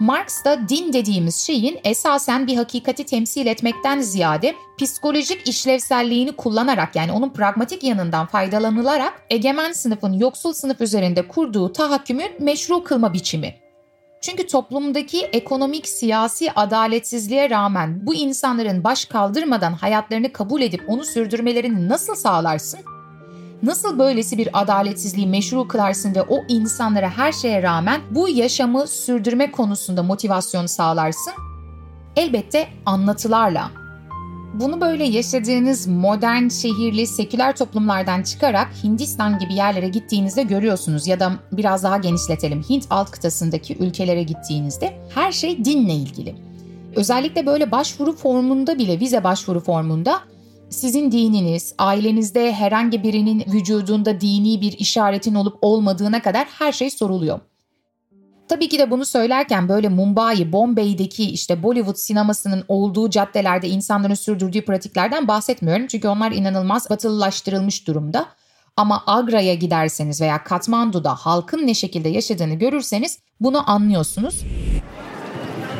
Marx 0.00 0.44
da 0.44 0.68
din 0.68 0.92
dediğimiz 0.92 1.36
şeyin 1.36 1.80
esasen 1.84 2.46
bir 2.46 2.56
hakikati 2.56 3.04
temsil 3.04 3.46
etmekten 3.46 4.00
ziyade 4.00 4.54
psikolojik 4.78 5.48
işlevselliğini 5.48 6.32
kullanarak 6.32 6.96
yani 6.96 7.12
onun 7.12 7.30
pragmatik 7.30 7.84
yanından 7.84 8.26
faydalanılarak 8.26 9.22
egemen 9.30 9.72
sınıfın 9.72 10.12
yoksul 10.12 10.52
sınıf 10.52 10.80
üzerinde 10.80 11.28
kurduğu 11.28 11.72
tahakkümün 11.72 12.30
meşru 12.40 12.84
kılma 12.84 13.12
biçimi. 13.12 13.54
Çünkü 14.20 14.46
toplumdaki 14.46 15.20
ekonomik 15.24 15.88
siyasi 15.88 16.52
adaletsizliğe 16.52 17.50
rağmen 17.50 18.06
bu 18.06 18.14
insanların 18.14 18.84
baş 18.84 19.04
kaldırmadan 19.04 19.72
hayatlarını 19.72 20.32
kabul 20.32 20.62
edip 20.62 20.84
onu 20.88 21.04
sürdürmelerini 21.04 21.88
nasıl 21.88 22.14
sağlarsın? 22.14 22.80
Nasıl 23.62 23.98
böylesi 23.98 24.38
bir 24.38 24.62
adaletsizliği 24.62 25.26
meşru 25.26 25.68
kılarsın 25.68 26.14
ve 26.14 26.22
o 26.22 26.38
insanlara 26.48 27.10
her 27.10 27.32
şeye 27.32 27.62
rağmen 27.62 28.00
bu 28.10 28.28
yaşamı 28.28 28.86
sürdürme 28.86 29.50
konusunda 29.52 30.02
motivasyon 30.02 30.66
sağlarsın? 30.66 31.32
Elbette 32.16 32.68
anlatılarla. 32.86 33.70
Bunu 34.54 34.80
böyle 34.80 35.04
yaşadığınız 35.04 35.86
modern, 35.86 36.48
şehirli, 36.48 37.06
seküler 37.06 37.56
toplumlardan 37.56 38.22
çıkarak 38.22 38.68
Hindistan 38.84 39.38
gibi 39.38 39.54
yerlere 39.54 39.88
gittiğinizde 39.88 40.42
görüyorsunuz 40.42 41.06
ya 41.06 41.20
da 41.20 41.32
biraz 41.52 41.82
daha 41.82 41.96
genişletelim 41.96 42.62
Hint 42.62 42.86
alt 42.90 43.10
kıtasındaki 43.10 43.76
ülkelere 43.76 44.22
gittiğinizde 44.22 44.98
her 45.14 45.32
şey 45.32 45.64
dinle 45.64 45.94
ilgili. 45.94 46.36
Özellikle 46.96 47.46
böyle 47.46 47.70
başvuru 47.70 48.12
formunda 48.12 48.78
bile 48.78 49.00
vize 49.00 49.24
başvuru 49.24 49.60
formunda 49.60 50.20
sizin 50.74 51.12
dininiz, 51.12 51.74
ailenizde 51.78 52.52
herhangi 52.52 53.02
birinin 53.02 53.44
vücudunda 53.52 54.20
dini 54.20 54.60
bir 54.60 54.72
işaretin 54.72 55.34
olup 55.34 55.58
olmadığına 55.62 56.22
kadar 56.22 56.46
her 56.58 56.72
şey 56.72 56.90
soruluyor. 56.90 57.40
Tabii 58.48 58.68
ki 58.68 58.78
de 58.78 58.90
bunu 58.90 59.04
söylerken 59.04 59.68
böyle 59.68 59.88
Mumbai, 59.88 60.52
Bombay'deki 60.52 61.30
işte 61.30 61.62
Bollywood 61.62 61.96
sinemasının 61.96 62.64
olduğu 62.68 63.10
caddelerde 63.10 63.68
insanların 63.68 64.14
sürdürdüğü 64.14 64.64
pratiklerden 64.64 65.28
bahsetmiyorum. 65.28 65.86
Çünkü 65.86 66.08
onlar 66.08 66.32
inanılmaz 66.32 66.90
batılılaştırılmış 66.90 67.86
durumda. 67.86 68.26
Ama 68.76 69.02
Agra'ya 69.06 69.54
giderseniz 69.54 70.20
veya 70.20 70.44
Katmandu'da 70.44 71.14
halkın 71.14 71.66
ne 71.66 71.74
şekilde 71.74 72.08
yaşadığını 72.08 72.54
görürseniz 72.54 73.18
bunu 73.40 73.70
anlıyorsunuz. 73.70 74.42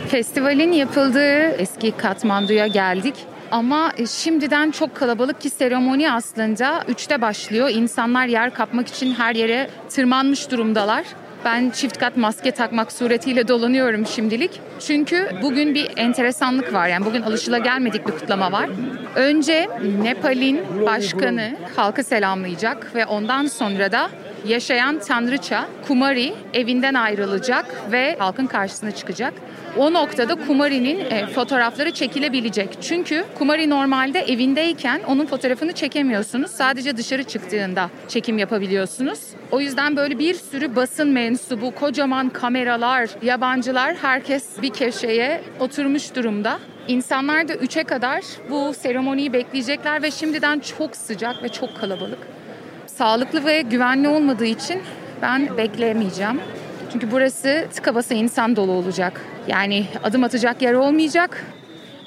Festivalin 0.08 0.72
yapıldığı 0.72 1.48
eski 1.48 1.90
Katmandu'ya 1.90 2.66
geldik. 2.66 3.14
Ama 3.54 3.92
e, 3.96 4.06
şimdiden 4.06 4.70
çok 4.70 4.96
kalabalık 4.96 5.40
ki 5.40 5.50
seremoni 5.50 6.12
aslında 6.12 6.84
3'te 6.88 7.20
başlıyor. 7.20 7.68
İnsanlar 7.68 8.26
yer 8.26 8.54
kapmak 8.54 8.88
için 8.88 9.14
her 9.14 9.34
yere 9.34 9.70
tırmanmış 9.88 10.50
durumdalar. 10.50 11.04
Ben 11.44 11.70
çift 11.70 11.98
kat 11.98 12.16
maske 12.16 12.50
takmak 12.50 12.92
suretiyle 12.92 13.48
dolanıyorum 13.48 14.06
şimdilik. 14.06 14.60
Çünkü 14.86 15.30
bugün 15.42 15.74
bir 15.74 15.90
enteresanlık 15.96 16.72
var. 16.72 16.88
Yani 16.88 17.04
bugün 17.04 17.22
alışılagelmedik 17.22 18.06
bir 18.06 18.12
kutlama 18.12 18.52
var. 18.52 18.68
Önce 19.14 19.68
Nepal'in 20.02 20.86
başkanı 20.86 21.56
halkı 21.76 22.04
selamlayacak 22.04 22.94
ve 22.94 23.06
ondan 23.06 23.46
sonra 23.46 23.92
da 23.92 24.10
yaşayan 24.46 24.98
tanrıça 24.98 25.66
Kumari 25.88 26.34
evinden 26.54 26.94
ayrılacak 26.94 27.92
ve 27.92 28.16
halkın 28.18 28.46
karşısına 28.46 28.90
çıkacak. 28.90 29.34
O 29.76 29.92
noktada 29.92 30.34
Kumari'nin 30.46 31.00
e, 31.00 31.26
fotoğrafları 31.26 31.90
çekilebilecek. 31.90 32.68
Çünkü 32.82 33.24
Kumari 33.38 33.70
normalde 33.70 34.20
evindeyken 34.20 35.00
onun 35.08 35.26
fotoğrafını 35.26 35.72
çekemiyorsunuz. 35.72 36.50
Sadece 36.50 36.96
dışarı 36.96 37.24
çıktığında 37.24 37.90
çekim 38.08 38.38
yapabiliyorsunuz. 38.38 39.20
O 39.50 39.60
yüzden 39.60 39.96
böyle 39.96 40.18
bir 40.18 40.34
sürü 40.34 40.76
basın 40.76 41.08
mensubu, 41.08 41.70
kocaman 41.70 42.28
kameralar, 42.28 43.10
yabancılar 43.22 43.94
herkes 43.94 44.62
bir 44.62 44.70
köşeye 44.70 45.40
oturmuş 45.60 46.14
durumda. 46.14 46.58
İnsanlar 46.88 47.48
da 47.48 47.54
3'e 47.54 47.84
kadar 47.84 48.22
bu 48.50 48.74
seremoniyi 48.74 49.32
bekleyecekler 49.32 50.02
ve 50.02 50.10
şimdiden 50.10 50.58
çok 50.58 50.96
sıcak 50.96 51.42
ve 51.42 51.48
çok 51.48 51.76
kalabalık. 51.76 52.18
Sağlıklı 52.98 53.44
ve 53.44 53.62
güvenli 53.62 54.08
olmadığı 54.08 54.44
için 54.44 54.82
ben 55.22 55.56
bekleyemeyeceğim. 55.56 56.40
Çünkü 56.92 57.10
burası 57.10 57.68
tıka 57.74 57.94
basa 57.94 58.14
insan 58.14 58.56
dolu 58.56 58.72
olacak. 58.72 59.20
Yani 59.48 59.86
adım 60.02 60.24
atacak 60.24 60.62
yer 60.62 60.74
olmayacak. 60.74 61.44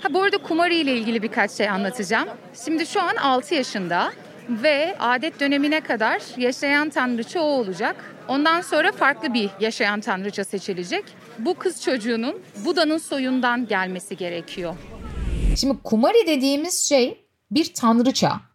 Ha 0.02 0.14
bu 0.14 0.22
arada 0.22 0.38
Kumari 0.38 0.76
ile 0.76 0.98
ilgili 0.98 1.24
birkaç 1.24 1.52
şey 1.52 1.70
anlatacağım. 1.70 2.28
Şimdi 2.66 2.86
şu 2.86 3.02
an 3.02 3.16
6 3.16 3.56
yaşında 3.56 4.12
ve 4.50 4.96
adet 5.00 5.40
dönemine 5.40 5.82
kadar 5.82 6.22
yaşayan 6.38 6.90
tanrıça 6.90 7.40
o 7.40 7.44
olacak. 7.44 7.96
Ondan 8.28 8.62
sonra 8.62 8.92
farklı 8.92 9.34
bir 9.34 9.50
yaşayan 9.60 10.02
tanrıça 10.02 10.44
seçilecek. 10.44 11.04
Bu 11.40 11.54
kız 11.54 11.84
çocuğunun 11.84 12.36
Buda'nın 12.66 12.98
soyundan 12.98 13.68
gelmesi 13.68 14.18
gerekiyor. 14.18 14.76
Şimdi 15.56 15.78
Kumari 15.84 16.28
dediğimiz 16.28 16.90
şey 16.90 17.26
bir 17.52 17.74
tanrıça. 17.74 18.47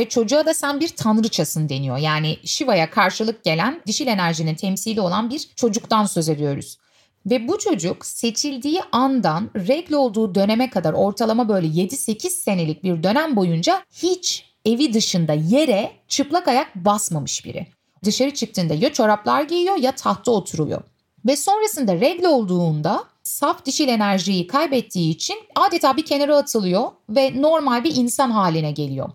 Ve 0.00 0.08
çocuğa 0.08 0.46
da 0.46 0.54
sen 0.54 0.80
bir 0.80 0.88
tanrıçasın 0.88 1.68
deniyor. 1.68 1.96
Yani 1.96 2.36
Shiva'ya 2.44 2.90
karşılık 2.90 3.44
gelen 3.44 3.82
dişil 3.86 4.06
enerjinin 4.06 4.54
temsili 4.54 5.00
olan 5.00 5.30
bir 5.30 5.48
çocuktan 5.56 6.04
söz 6.04 6.28
ediyoruz. 6.28 6.78
Ve 7.26 7.48
bu 7.48 7.58
çocuk 7.58 8.06
seçildiği 8.06 8.80
andan 8.92 9.50
regle 9.54 9.96
olduğu 9.96 10.34
döneme 10.34 10.70
kadar 10.70 10.92
ortalama 10.92 11.48
böyle 11.48 11.66
7-8 11.66 12.30
senelik 12.30 12.84
bir 12.84 13.02
dönem 13.02 13.36
boyunca 13.36 13.82
hiç 14.02 14.44
evi 14.64 14.94
dışında 14.94 15.32
yere 15.32 15.92
çıplak 16.08 16.48
ayak 16.48 16.76
basmamış 16.76 17.44
biri. 17.44 17.66
Dışarı 18.04 18.30
çıktığında 18.30 18.74
ya 18.74 18.92
çoraplar 18.92 19.42
giyiyor 19.42 19.76
ya 19.76 19.92
tahta 19.92 20.30
oturuyor. 20.30 20.82
Ve 21.26 21.36
sonrasında 21.36 21.94
regle 21.94 22.28
olduğunda 22.28 23.04
saf 23.22 23.64
dişil 23.64 23.88
enerjiyi 23.88 24.46
kaybettiği 24.46 25.14
için 25.14 25.36
adeta 25.54 25.96
bir 25.96 26.04
kenara 26.04 26.36
atılıyor 26.36 26.90
ve 27.08 27.42
normal 27.42 27.84
bir 27.84 27.96
insan 27.96 28.30
haline 28.30 28.72
geliyor. 28.72 29.10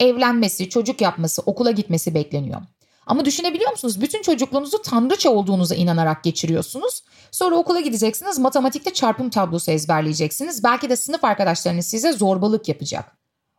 Evlenmesi, 0.00 0.68
çocuk 0.68 1.00
yapması, 1.00 1.42
okula 1.46 1.70
gitmesi 1.70 2.14
bekleniyor. 2.14 2.60
Ama 3.06 3.24
düşünebiliyor 3.24 3.70
musunuz? 3.70 4.00
Bütün 4.00 4.22
çocukluğunuzu 4.22 4.82
tanrıça 4.82 5.30
olduğunuza 5.30 5.74
inanarak 5.74 6.24
geçiriyorsunuz. 6.24 7.02
Sonra 7.30 7.56
okula 7.56 7.80
gideceksiniz, 7.80 8.38
matematikte 8.38 8.92
çarpım 8.92 9.30
tablosu 9.30 9.70
ezberleyeceksiniz. 9.70 10.64
Belki 10.64 10.90
de 10.90 10.96
sınıf 10.96 11.24
arkadaşlarınız 11.24 11.86
size 11.86 12.12
zorbalık 12.12 12.68
yapacak. 12.68 13.16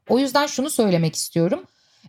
O 0.09 0.19
yüzden 0.19 0.47
şunu 0.47 0.69
söylemek 0.69 1.15
istiyorum. 1.15 1.63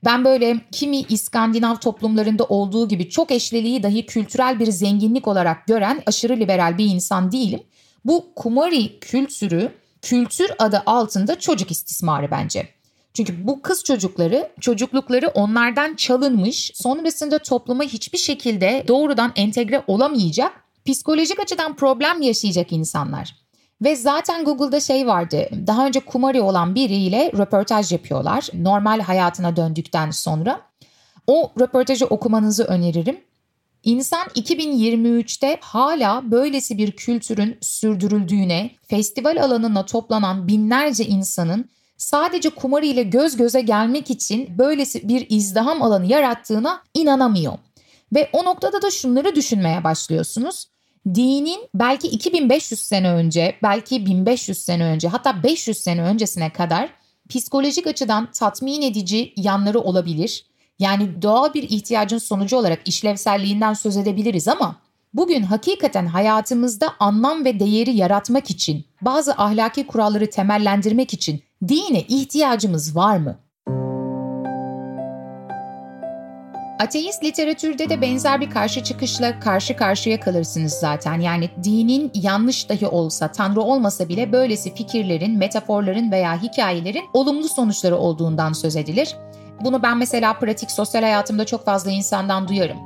Ben 0.05 0.25
böyle 0.25 0.61
kimi 0.73 1.01
İskandinav 1.01 1.77
toplumlarında 1.77 2.45
olduğu 2.45 2.89
gibi 2.89 3.09
çok 3.11 3.31
eşliliği 3.31 3.83
dahi 3.83 4.07
kültürel 4.07 4.61
bir 4.61 4.71
zenginlik 4.71 5.29
olarak 5.29 5.67
gören 5.67 6.03
aşırı 6.07 6.37
liberal 6.37 6.79
bir 6.79 6.85
insan 6.85 7.33
değilim. 7.33 7.63
Bu 8.05 8.33
kumari 8.37 9.01
kültürü 9.01 9.73
kültür 10.03 10.51
adı 10.59 10.83
altında 10.87 11.39
çocuk 11.39 11.71
istismarı 11.71 12.31
bence. 12.31 12.76
Çünkü 13.17 13.47
bu 13.47 13.63
kız 13.63 13.85
çocukları 13.85 14.51
çocuklukları 14.61 15.29
onlardan 15.29 15.95
çalınmış, 15.95 16.71
sonrasında 16.75 17.39
topluma 17.39 17.83
hiçbir 17.83 18.19
şekilde 18.19 18.85
doğrudan 18.89 19.33
entegre 19.37 19.85
olamayacak, 19.87 20.53
psikolojik 20.87 21.41
açıdan 21.41 21.77
problem 21.77 22.23
yaşayacak 22.23 22.73
insanlar. 22.73 23.35
Ve 23.83 23.97
zaten 23.97 24.45
Google'da 24.45 24.81
şey 24.81 25.07
vardı. 25.07 25.49
Daha 25.67 25.87
önce 25.87 26.01
kumari 26.01 26.41
olan 26.41 26.75
biriyle 26.75 27.33
röportaj 27.39 27.93
yapıyorlar. 27.93 28.49
Normal 28.55 29.01
hayatına 29.01 29.57
döndükten 29.57 30.11
sonra. 30.11 30.61
O 31.27 31.53
röportajı 31.61 32.07
okumanızı 32.07 32.65
öneririm. 32.65 33.21
İnsan 33.85 34.27
2023'te 34.27 35.59
hala 35.61 36.31
böylesi 36.31 36.79
bir 36.79 36.93
kültürün 36.93 37.59
sürdürüldüğüne, 37.61 38.71
festival 38.89 39.43
alanına 39.43 39.87
toplanan 39.87 40.49
binlerce 40.49 41.05
insanın 41.05 41.71
sadece 41.97 42.51
kumari 42.51 42.89
ile 42.89 43.03
göz 43.03 43.37
göze 43.37 43.61
gelmek 43.61 44.11
için 44.11 44.59
böylesi 44.59 45.09
bir 45.09 45.27
izdiham 45.29 45.83
alanı 45.83 46.07
yarattığına 46.07 46.83
inanamıyor. 46.95 47.59
Ve 48.15 48.31
o 48.33 48.45
noktada 48.45 48.83
da 48.83 48.91
şunları 48.91 49.35
düşünmeye 49.35 49.85
başlıyorsunuz. 49.85 50.67
Dinin 51.15 51.61
belki 51.75 52.09
2500 52.09 52.81
sene 52.81 53.11
önce, 53.11 53.57
belki 53.63 54.07
1500 54.07 54.59
sene 54.59 54.85
önce, 54.85 55.09
hatta 55.09 55.43
500 55.43 55.79
sene 55.79 56.03
öncesine 56.03 56.53
kadar 56.53 56.91
psikolojik 57.29 57.87
açıdan 57.87 58.31
tatmin 58.33 58.83
edici 58.83 59.33
yanları 59.37 59.81
olabilir. 59.81 60.47
Yani 60.79 61.23
doğal 61.23 61.55
bir 61.55 61.63
ihtiyacın 61.63 62.19
sonucu 62.19 62.57
olarak 62.57 62.89
işlevselliğinden 62.89 63.75
söz 63.75 63.97
edebiliriz 63.97 64.49
ama 64.49 64.77
bugün 65.15 65.43
hakikaten 65.43 66.07
hayatımızda 66.07 66.95
anlam 67.01 67.45
ve 67.45 67.61
değeri 67.61 67.97
yaratmak 67.97 68.51
için, 68.51 68.85
bazı 69.03 69.33
ahlaki 69.33 69.87
kuralları 69.87 70.31
temellendirmek 70.31 71.13
için 71.13 71.43
dine 71.63 72.01
ihtiyacımız 72.01 72.97
var 72.97 73.17
mı? 73.17 73.37
Ateist 76.81 77.25
literatürde 77.25 77.89
de 77.89 78.01
benzer 78.01 78.41
bir 78.41 78.51
karşı 78.51 78.85
çıkışla 78.85 79.41
karşı 79.41 79.77
karşıya 79.77 80.21
kalırsınız 80.21 80.73
zaten. 80.73 81.21
Yani 81.21 81.51
dinin 81.65 82.11
yanlış 82.15 82.69
dahi 82.69 82.87
olsa, 82.87 83.33
tanrı 83.33 83.61
olmasa 83.61 84.09
bile 84.09 84.33
böylesi 84.33 84.75
fikirlerin, 84.75 85.39
metaforların 85.39 86.11
veya 86.11 86.43
hikayelerin 86.43 87.05
olumlu 87.13 87.49
sonuçları 87.49 87.97
olduğundan 87.97 88.53
söz 88.53 88.77
edilir. 88.77 89.17
Bunu 89.61 89.83
ben 89.83 89.99
mesela 89.99 90.39
pratik 90.39 90.71
sosyal 90.71 91.03
hayatımda 91.03 91.45
çok 91.47 91.65
fazla 91.65 91.91
insandan 91.91 92.49
duyarım. 92.49 92.79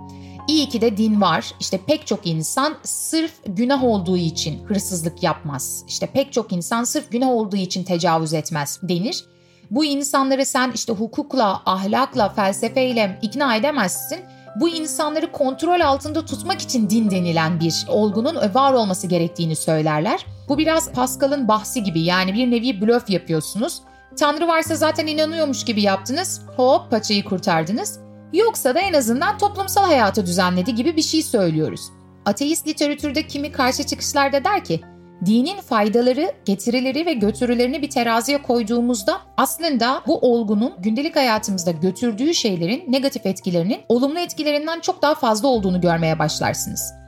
İyi 0.50 0.68
ki 0.68 0.80
de 0.80 0.96
din 0.96 1.20
var. 1.20 1.54
İşte 1.60 1.80
pek 1.86 2.06
çok 2.06 2.26
insan 2.26 2.76
sırf 2.82 3.32
günah 3.46 3.84
olduğu 3.84 4.16
için 4.16 4.64
hırsızlık 4.64 5.22
yapmaz. 5.22 5.84
İşte 5.88 6.06
pek 6.06 6.32
çok 6.32 6.52
insan 6.52 6.84
sırf 6.84 7.10
günah 7.10 7.28
olduğu 7.28 7.56
için 7.56 7.84
tecavüz 7.84 8.34
etmez 8.34 8.80
denir. 8.82 9.24
Bu 9.70 9.84
insanları 9.84 10.46
sen 10.46 10.72
işte 10.74 10.92
hukukla, 10.92 11.62
ahlakla, 11.66 12.28
felsefeyle 12.28 13.18
ikna 13.22 13.56
edemezsin. 13.56 14.18
Bu 14.60 14.68
insanları 14.68 15.32
kontrol 15.32 15.80
altında 15.80 16.24
tutmak 16.24 16.60
için 16.60 16.90
din 16.90 17.10
denilen 17.10 17.60
bir 17.60 17.86
olgunun 17.88 18.36
var 18.54 18.72
olması 18.72 19.06
gerektiğini 19.06 19.56
söylerler. 19.56 20.26
Bu 20.48 20.58
biraz 20.58 20.92
Pascal'ın 20.92 21.48
bahsi 21.48 21.82
gibi 21.82 22.00
yani 22.00 22.34
bir 22.34 22.50
nevi 22.50 22.80
blöf 22.80 23.10
yapıyorsunuz. 23.10 23.80
Tanrı 24.18 24.48
varsa 24.48 24.76
zaten 24.76 25.06
inanıyormuş 25.06 25.64
gibi 25.64 25.82
yaptınız. 25.82 26.40
Hop 26.56 26.90
paçayı 26.90 27.24
kurtardınız. 27.24 28.09
Yoksa 28.32 28.74
da 28.74 28.80
en 28.80 28.92
azından 28.92 29.38
toplumsal 29.38 29.84
hayatı 29.84 30.26
düzenledi 30.26 30.74
gibi 30.74 30.96
bir 30.96 31.02
şey 31.02 31.22
söylüyoruz. 31.22 31.80
Ateist 32.26 32.68
literatürde 32.68 33.26
kimi 33.26 33.52
karşı 33.52 33.82
çıkışlarda 33.86 34.44
der 34.44 34.64
ki 34.64 34.80
dinin 35.26 35.60
faydaları, 35.60 36.32
getirileri 36.44 37.06
ve 37.06 37.12
götürülerini 37.12 37.82
bir 37.82 37.90
teraziye 37.90 38.42
koyduğumuzda 38.42 39.20
aslında 39.36 40.02
bu 40.06 40.18
olgunun 40.18 40.72
gündelik 40.78 41.16
hayatımızda 41.16 41.70
götürdüğü 41.70 42.34
şeylerin 42.34 42.92
negatif 42.92 43.26
etkilerinin 43.26 43.80
olumlu 43.88 44.18
etkilerinden 44.18 44.80
çok 44.80 45.02
daha 45.02 45.14
fazla 45.14 45.48
olduğunu 45.48 45.80
görmeye 45.80 46.18
başlarsınız. 46.18 46.99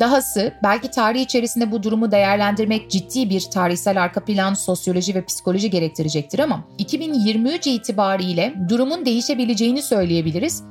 Dahası 0.00 0.52
belki 0.62 0.90
tarih 0.90 1.20
içerisinde 1.20 1.72
bu 1.72 1.82
durumu 1.82 2.10
değerlendirmek 2.10 2.90
ciddi 2.90 3.30
bir 3.30 3.40
tarihsel 3.40 4.02
arka 4.02 4.24
plan, 4.24 4.54
sosyoloji 4.54 5.14
ve 5.14 5.24
psikoloji 5.24 5.70
gerektirecektir 5.70 6.38
ama 6.38 6.64
2023 6.78 7.66
itibariyle 7.66 8.54
durumun 8.68 9.06
değişebileceğini 9.06 9.82
söyleyebiliriz. 9.82 10.62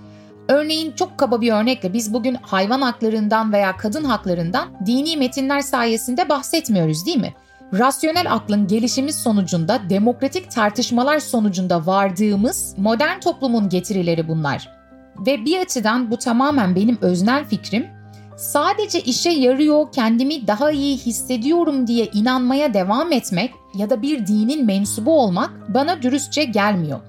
Örneğin 0.47 0.91
çok 0.91 1.17
kaba 1.17 1.41
bir 1.41 1.53
örnekle 1.53 1.93
biz 1.93 2.13
bugün 2.13 2.37
hayvan 2.41 2.81
haklarından 2.81 3.53
veya 3.53 3.77
kadın 3.77 4.03
haklarından 4.03 4.67
dini 4.85 5.17
metinler 5.17 5.61
sayesinde 5.61 6.29
bahsetmiyoruz 6.29 7.05
değil 7.05 7.17
mi? 7.17 7.33
Rasyonel 7.73 8.33
aklın 8.33 8.67
gelişimi 8.67 9.13
sonucunda 9.13 9.81
demokratik 9.89 10.51
tartışmalar 10.51 11.19
sonucunda 11.19 11.85
vardığımız 11.85 12.75
modern 12.77 13.19
toplumun 13.19 13.69
getirileri 13.69 14.27
bunlar. 14.27 14.69
Ve 15.19 15.45
bir 15.45 15.59
açıdan 15.59 16.11
bu 16.11 16.17
tamamen 16.17 16.75
benim 16.75 16.97
öznel 17.01 17.45
fikrim 17.45 17.87
sadece 18.37 19.01
işe 19.01 19.29
yarıyor, 19.29 19.91
kendimi 19.91 20.47
daha 20.47 20.71
iyi 20.71 20.97
hissediyorum 20.97 21.87
diye 21.87 22.05
inanmaya 22.13 22.73
devam 22.73 23.11
etmek 23.11 23.51
ya 23.75 23.89
da 23.89 24.01
bir 24.01 24.27
dinin 24.27 24.65
mensubu 24.65 25.19
olmak 25.19 25.73
bana 25.73 26.01
dürüstçe 26.01 26.43
gelmiyor. 26.43 26.99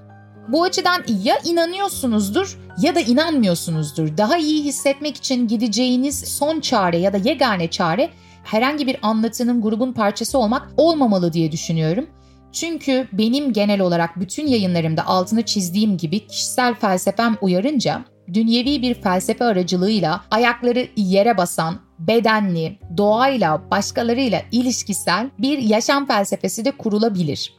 Bu 0.47 0.63
açıdan 0.63 1.03
ya 1.23 1.39
inanıyorsunuzdur 1.45 2.59
ya 2.81 2.95
da 2.95 2.99
inanmıyorsunuzdur. 2.99 4.17
Daha 4.17 4.37
iyi 4.37 4.63
hissetmek 4.63 5.17
için 5.17 5.47
gideceğiniz 5.47 6.19
son 6.19 6.59
çare 6.59 6.97
ya 6.97 7.13
da 7.13 7.17
yegane 7.17 7.69
çare 7.69 8.09
herhangi 8.43 8.87
bir 8.87 8.97
anlatının 9.01 9.61
grubun 9.61 9.93
parçası 9.93 10.37
olmak 10.37 10.67
olmamalı 10.77 11.33
diye 11.33 11.51
düşünüyorum. 11.51 12.07
Çünkü 12.51 13.07
benim 13.11 13.53
genel 13.53 13.81
olarak 13.81 14.19
bütün 14.19 14.47
yayınlarımda 14.47 15.07
altını 15.07 15.41
çizdiğim 15.41 15.97
gibi 15.97 16.27
kişisel 16.27 16.73
felsefem 16.73 17.37
uyarınca 17.41 18.05
dünyevi 18.33 18.81
bir 18.81 18.93
felsefe 18.93 19.45
aracılığıyla 19.45 20.21
ayakları 20.31 20.87
yere 20.97 21.37
basan, 21.37 21.79
bedenli, 21.99 22.79
doğayla, 22.97 23.71
başkalarıyla 23.71 24.41
ilişkisel 24.51 25.29
bir 25.39 25.57
yaşam 25.57 26.07
felsefesi 26.07 26.65
de 26.65 26.71
kurulabilir. 26.71 27.53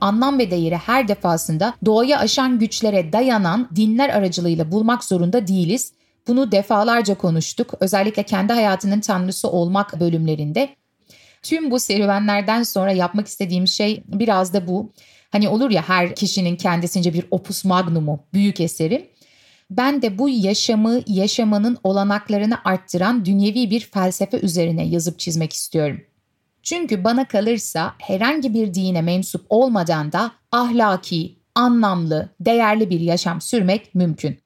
Anlam 0.00 0.38
ve 0.38 0.50
değeri 0.50 0.76
her 0.76 1.08
defasında 1.08 1.74
doğayı 1.84 2.18
aşan 2.18 2.58
güçlere 2.58 3.12
dayanan 3.12 3.68
dinler 3.76 4.08
aracılığıyla 4.08 4.72
bulmak 4.72 5.04
zorunda 5.04 5.46
değiliz. 5.46 5.92
Bunu 6.28 6.52
defalarca 6.52 7.14
konuştuk. 7.14 7.74
Özellikle 7.80 8.22
kendi 8.22 8.52
hayatının 8.52 9.00
tanrısı 9.00 9.50
olmak 9.50 10.00
bölümlerinde. 10.00 10.68
Tüm 11.42 11.70
bu 11.70 11.80
serüvenlerden 11.80 12.62
sonra 12.62 12.92
yapmak 12.92 13.26
istediğim 13.26 13.66
şey 13.66 14.02
biraz 14.06 14.54
da 14.54 14.66
bu. 14.66 14.92
Hani 15.30 15.48
olur 15.48 15.70
ya 15.70 15.88
her 15.88 16.14
kişinin 16.14 16.56
kendisince 16.56 17.14
bir 17.14 17.24
opus 17.30 17.64
magnumu, 17.64 18.20
büyük 18.32 18.60
eseri. 18.60 19.10
Ben 19.70 20.02
de 20.02 20.18
bu 20.18 20.28
yaşamı, 20.28 21.00
yaşamanın 21.06 21.78
olanaklarını 21.84 22.58
arttıran 22.64 23.24
dünyevi 23.24 23.70
bir 23.70 23.80
felsefe 23.80 24.40
üzerine 24.40 24.86
yazıp 24.86 25.18
çizmek 25.18 25.52
istiyorum. 25.52 26.00
Çünkü 26.62 27.04
bana 27.04 27.28
kalırsa 27.28 27.94
herhangi 27.98 28.54
bir 28.54 28.74
dine 28.74 29.02
mensup 29.02 29.46
olmadan 29.48 30.12
da 30.12 30.32
ahlaki, 30.52 31.38
anlamlı, 31.54 32.28
değerli 32.40 32.90
bir 32.90 33.00
yaşam 33.00 33.40
sürmek 33.40 33.94
mümkün. 33.94 34.38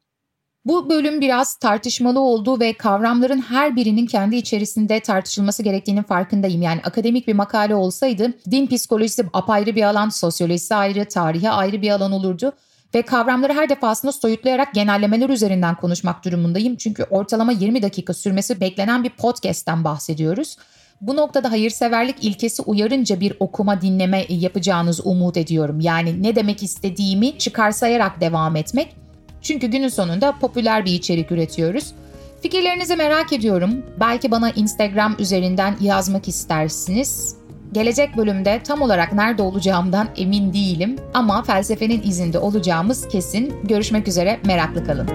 Bu 0.65 0.91
bölüm 0.91 1.21
biraz 1.21 1.57
tartışmalı 1.57 2.21
oldu 2.21 2.61
ve 2.61 2.73
kavramların 2.73 3.41
her 3.41 3.77
birinin 3.77 4.07
kendi 4.07 4.37
içerisinde 4.37 5.01
tartışılması 5.01 5.63
gerektiğinin 5.63 6.03
farkındayım. 6.03 6.63
Yani 6.63 6.81
akademik 6.85 7.29
bir 7.29 7.35
makale 7.35 7.75
olsaydı 7.75 8.33
din 8.51 8.67
psikolojisi 8.67 9.25
apayrı 9.33 9.77
bir 9.77 9.83
alan, 9.83 10.09
sosyolojisi 10.09 10.75
ayrı, 10.75 11.05
tarihe 11.05 11.51
ayrı 11.51 11.83
bir 11.83 11.91
alan 11.91 12.13
olurdu. 12.13 12.53
Ve 12.95 13.03
kavramları 13.03 13.53
her 13.53 13.69
defasında 13.69 14.13
soyutlayarak 14.13 14.75
genellemeler 14.75 15.29
üzerinden 15.29 15.75
konuşmak 15.75 16.25
durumundayım. 16.25 16.77
Çünkü 16.77 17.03
ortalama 17.03 17.53
20 17.53 17.83
dakika 17.83 18.15
sürmesi 18.15 18.61
beklenen 18.61 19.05
bir 19.05 19.11
podcast'ten 19.11 19.85
bahsediyoruz. 19.85 20.57
Bu 21.01 21.17
noktada 21.17 21.51
hayırseverlik 21.51 22.25
ilkesi 22.25 22.63
uyarınca 22.63 23.21
bir 23.21 23.35
okuma 23.41 23.81
dinleme 23.81 24.27
yapacağınız 24.29 25.07
umut 25.07 25.37
ediyorum. 25.37 25.81
Yani 25.81 26.23
ne 26.23 26.37
demek 26.37 26.63
istediğimi 26.63 27.39
çıkarsayarak 27.39 28.21
devam 28.21 28.57
etmek. 28.57 28.97
Çünkü 29.43 29.67
günün 29.67 29.89
sonunda 29.89 30.35
popüler 30.41 30.85
bir 30.85 30.93
içerik 30.93 31.33
üretiyoruz. 31.33 31.95
Fikirlerinizi 32.43 32.97
merak 32.97 33.33
ediyorum. 33.33 33.87
Belki 34.01 34.31
bana 34.31 34.51
Instagram 34.51 35.17
üzerinden 35.19 35.77
yazmak 35.81 36.29
istersiniz. 36.29 37.42
Gelecek 37.73 38.17
bölümde 38.17 38.61
tam 38.65 38.83
olarak 38.83 39.13
nerede 39.13 39.43
olacağımdan 39.43 40.09
emin 40.17 40.53
değilim 40.53 40.97
ama 41.15 41.43
felsefenin 41.43 42.03
izinde 42.03 42.39
olacağımız 42.39 43.09
kesin. 43.09 43.55
Görüşmek 43.65 44.09
üzere, 44.09 44.41
meraklı 44.45 44.85
kalın. 44.85 45.09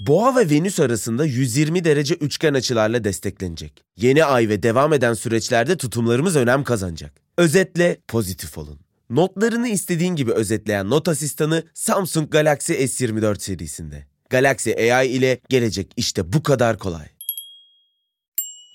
Boğa 0.00 0.36
ve 0.36 0.50
Venüs 0.50 0.80
arasında 0.80 1.24
120 1.24 1.84
derece 1.84 2.14
üçgen 2.14 2.54
açılarla 2.54 3.04
desteklenecek. 3.04 3.84
Yeni 3.96 4.24
ay 4.24 4.48
ve 4.48 4.62
devam 4.62 4.92
eden 4.92 5.14
süreçlerde 5.14 5.76
tutumlarımız 5.76 6.36
önem 6.36 6.64
kazanacak. 6.64 7.25
Özetle 7.38 7.98
pozitif 8.08 8.58
olun. 8.58 8.78
Notlarını 9.10 9.68
istediğin 9.68 10.16
gibi 10.16 10.32
özetleyen 10.32 10.90
not 10.90 11.08
asistanı 11.08 11.62
Samsung 11.74 12.30
Galaxy 12.30 12.72
S24 12.72 13.40
serisinde. 13.40 14.06
Galaxy 14.30 14.92
AI 14.92 15.08
ile 15.08 15.40
gelecek 15.48 15.92
işte 15.96 16.32
bu 16.32 16.42
kadar 16.42 16.78
kolay. 16.78 17.06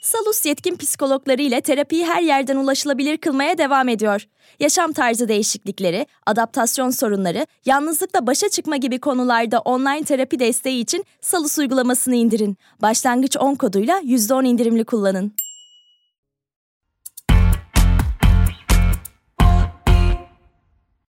Salus 0.03 0.45
yetkin 0.45 0.77
psikologları 0.77 1.41
ile 1.41 1.61
terapiyi 1.61 2.05
her 2.05 2.21
yerden 2.21 2.55
ulaşılabilir 2.55 3.17
kılmaya 3.17 3.57
devam 3.57 3.89
ediyor. 3.89 4.25
Yaşam 4.59 4.93
tarzı 4.93 5.27
değişiklikleri, 5.27 6.05
adaptasyon 6.25 6.89
sorunları, 6.89 7.47
yalnızlıkla 7.65 8.27
başa 8.27 8.49
çıkma 8.49 8.77
gibi 8.77 8.99
konularda 8.99 9.59
online 9.59 10.03
terapi 10.03 10.39
desteği 10.39 10.81
için 10.81 11.05
Salus 11.21 11.57
uygulamasını 11.57 12.15
indirin. 12.15 12.57
Başlangıç 12.81 13.37
10 13.37 13.55
koduyla 13.55 13.99
%10 13.99 14.45
indirimli 14.47 14.83
kullanın. 14.83 15.33